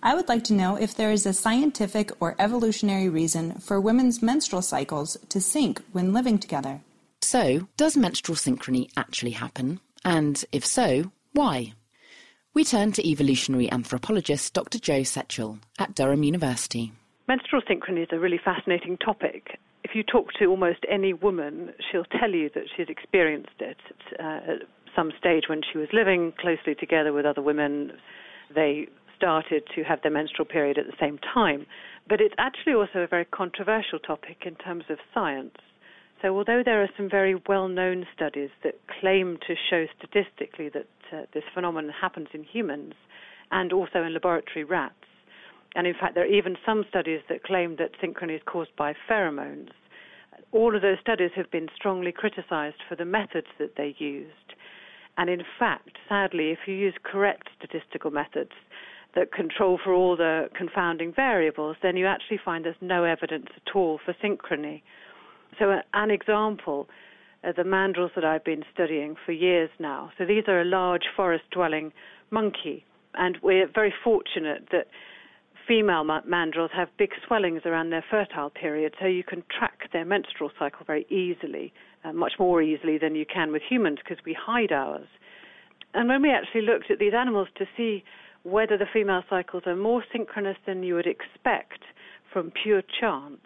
[0.02, 4.22] I would like to know if there is a scientific or evolutionary reason for women's
[4.22, 6.80] menstrual cycles to sync when living together.
[7.22, 9.80] So, does menstrual synchrony actually happen?
[10.04, 11.72] And if so, why?
[12.54, 14.78] We turn to evolutionary anthropologist Dr.
[14.78, 16.92] Jo Setchell at Durham University.
[17.28, 19.58] Menstrual synchrony is a really fascinating topic.
[19.84, 23.76] If you talk to almost any woman, she'll tell you that she's experienced it
[24.18, 24.62] uh, at
[24.94, 27.92] some stage when she was living closely together with other women.
[28.54, 31.66] They started to have their menstrual period at the same time.
[32.08, 35.56] But it's actually also a very controversial topic in terms of science.
[36.22, 40.86] So, although there are some very well known studies that claim to show statistically that
[41.12, 42.94] uh, this phenomenon happens in humans
[43.50, 44.94] and also in laboratory rats,
[45.74, 48.94] and in fact, there are even some studies that claim that synchrony is caused by
[49.08, 49.68] pheromones,
[50.52, 54.54] all of those studies have been strongly criticized for the methods that they used.
[55.18, 58.52] And in fact, sadly, if you use correct statistical methods,
[59.16, 63.74] that control for all the confounding variables, then you actually find there's no evidence at
[63.74, 64.82] all for synchrony.
[65.58, 66.88] So, uh, an example
[67.42, 70.12] are the mandrills that I've been studying for years now.
[70.18, 71.92] So, these are a large forest dwelling
[72.30, 74.86] monkey, and we're very fortunate that
[75.66, 80.50] female mandrills have big swellings around their fertile period, so you can track their menstrual
[80.58, 81.72] cycle very easily,
[82.04, 85.08] uh, much more easily than you can with humans because we hide ours.
[85.94, 88.04] And when we actually looked at these animals to see
[88.46, 91.82] whether the female cycles are more synchronous than you would expect
[92.32, 93.40] from pure chance,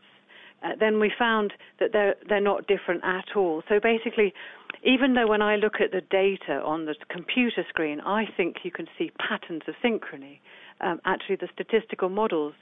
[0.63, 3.63] uh, then we found that they're they're not different at all.
[3.69, 4.35] So basically,
[4.83, 8.71] even though when I look at the data on the computer screen, I think you
[8.71, 10.41] can see patterns of synchrony.
[10.83, 12.55] Um, actually, the statistical models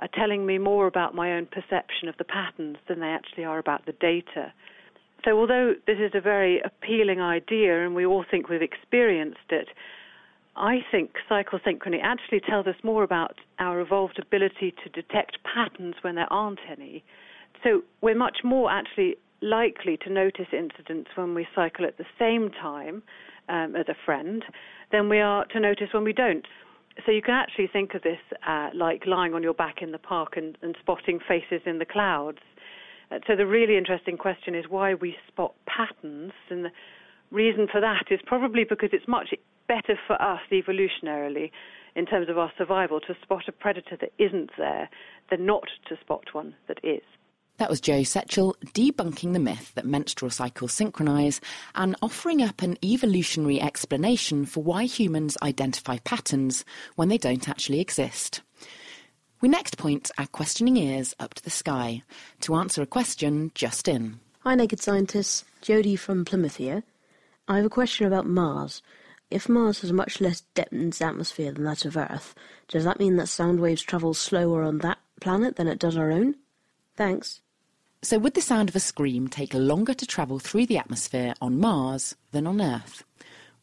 [0.00, 3.58] are telling me more about my own perception of the patterns than they actually are
[3.58, 4.52] about the data.
[5.24, 9.68] So, although this is a very appealing idea and we all think we've experienced it,
[10.56, 15.96] I think cycle synchrony actually tells us more about our evolved ability to detect patterns
[16.00, 17.04] when there aren't any.
[17.62, 22.50] So we're much more actually likely to notice incidents when we cycle at the same
[22.50, 23.02] time
[23.48, 24.44] um, as a friend
[24.92, 26.46] than we are to notice when we don't.
[27.04, 29.98] So you can actually think of this uh, like lying on your back in the
[29.98, 32.38] park and, and spotting faces in the clouds.
[33.10, 36.70] Uh, so the really interesting question is why we spot patterns, and the
[37.30, 39.34] reason for that is probably because it's much
[39.68, 41.50] better for us evolutionarily
[41.94, 44.88] in terms of our survival to spot a predator that isn't there
[45.30, 47.02] than not to spot one that is.
[47.58, 51.40] That was Jo Setchell debunking the myth that menstrual cycles synchronise
[51.74, 57.80] and offering up an evolutionary explanation for why humans identify patterns when they don't actually
[57.80, 58.42] exist.
[59.40, 62.02] We next point our questioning ears up to the sky
[62.40, 64.20] to answer a question just in.
[64.40, 65.44] Hi, Naked Scientists.
[65.62, 66.82] Jodie from Plymouth here.
[67.48, 68.82] I have a question about Mars.
[69.30, 72.34] If Mars has much less dense atmosphere than that of Earth,
[72.68, 76.12] does that mean that sound waves travel slower on that planet than it does our
[76.12, 76.36] own?
[76.96, 77.40] Thanks.
[78.02, 81.58] So, would the sound of a scream take longer to travel through the atmosphere on
[81.58, 83.02] Mars than on Earth?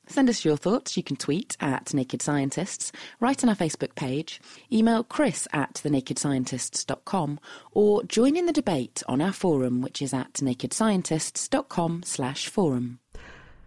[0.08, 0.98] Send us your thoughts.
[0.98, 2.92] You can tweet at Naked Scientists,
[3.22, 4.42] write on our Facebook page,
[4.72, 7.40] email chris at thenakedscientists.com,
[7.72, 13.00] or join in the debate on our forum, which is at nakedscientists.com slash forum.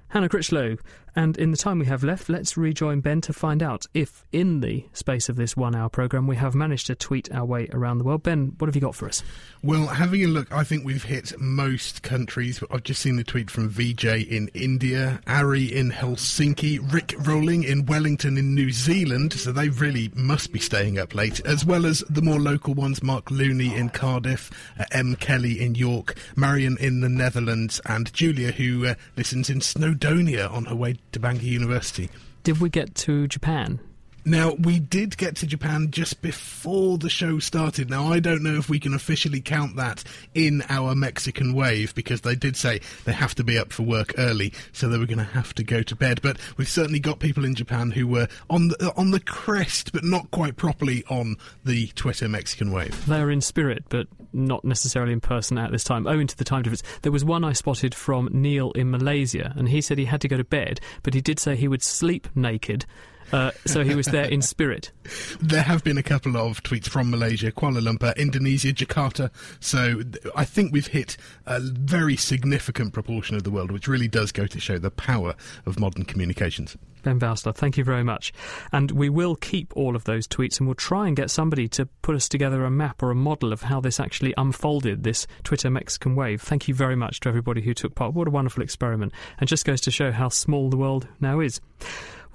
[0.08, 0.76] Hannah Critchlow,
[1.16, 4.60] And in the time we have left, let's rejoin Ben to find out if, in
[4.60, 7.96] the space of this one hour programme, we have managed to tweet our way around
[7.96, 8.22] the world.
[8.22, 9.22] Ben, what have you got for us?
[9.62, 12.62] Well, having a look, I think we've hit most countries.
[12.70, 17.86] I've just seen the tweet from VJ in India, Ari in Helsinki, Rick Rolling in
[17.86, 22.00] Wellington in New Zealand, so they really must be staying up late, as well as
[22.10, 25.16] the more local ones Mark Looney in Cardiff, uh, M.
[25.16, 30.66] Kelly in York, Marion in the Netherlands, and Julia, who uh, listens in Snowdonia on
[30.66, 32.10] her way to Bangor University.
[32.42, 33.80] Did we get to Japan?
[34.28, 37.88] Now, we did get to Japan just before the show started.
[37.88, 40.02] Now, I don't know if we can officially count that
[40.34, 44.14] in our Mexican wave because they did say they have to be up for work
[44.18, 46.22] early, so they were going to have to go to bed.
[46.22, 50.02] But we've certainly got people in Japan who were on the, on the crest, but
[50.02, 53.06] not quite properly on the Twitter Mexican wave.
[53.06, 56.64] They're in spirit, but not necessarily in person at this time, owing to the time
[56.64, 56.82] difference.
[57.02, 60.28] There was one I spotted from Neil in Malaysia, and he said he had to
[60.28, 62.86] go to bed, but he did say he would sleep naked
[63.32, 64.92] uh, so he was there in spirit.
[65.40, 69.30] There have been a couple of tweets from Malaysia, Kuala Lumpur, Indonesia, Jakarta.
[69.60, 70.02] So
[70.34, 71.16] I think we've hit
[71.46, 75.34] a very significant proportion of the world, which really does go to show the power
[75.64, 76.76] of modern communications.
[77.06, 78.32] Ben Valsler, thank you very much.
[78.72, 81.86] And we will keep all of those tweets and we'll try and get somebody to
[82.02, 85.70] put us together a map or a model of how this actually unfolded, this Twitter
[85.70, 86.42] Mexican wave.
[86.42, 88.14] Thank you very much to everybody who took part.
[88.14, 89.12] What a wonderful experiment.
[89.38, 91.60] And just goes to show how small the world now is.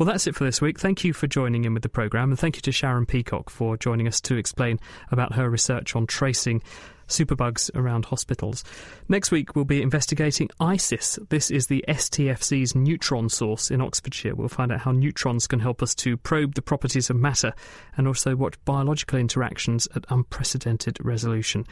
[0.02, 0.80] Well, that's it for this week.
[0.80, 3.78] Thank you for joining in with the programme, and thank you to Sharon Peacock for
[3.78, 4.80] joining us to explain
[5.12, 6.64] about her research on tracing
[7.12, 8.64] superbugs around hospitals.
[9.07, 11.20] Next week, we'll be investigating ISIS.
[11.30, 14.36] This is the STFC's neutron source in Oxfordshire.
[14.36, 17.53] We'll find out how neutrons can help us to probe the properties of matter
[17.97, 21.66] and also watch biological interactions at unprecedented resolution.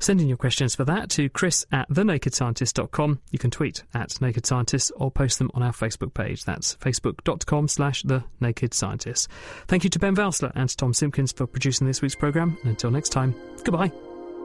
[0.00, 3.20] Send in your questions for that to chris at thenakedscientist.com.
[3.30, 6.44] You can tweet at Naked Scientist or post them on our Facebook page.
[6.44, 9.28] That's facebook.com slash The Naked Scientist.
[9.66, 12.56] Thank you to Ben Valsler and Tom Simpkins for producing this week's programme.
[12.64, 13.34] Until next time,
[13.64, 14.07] goodbye.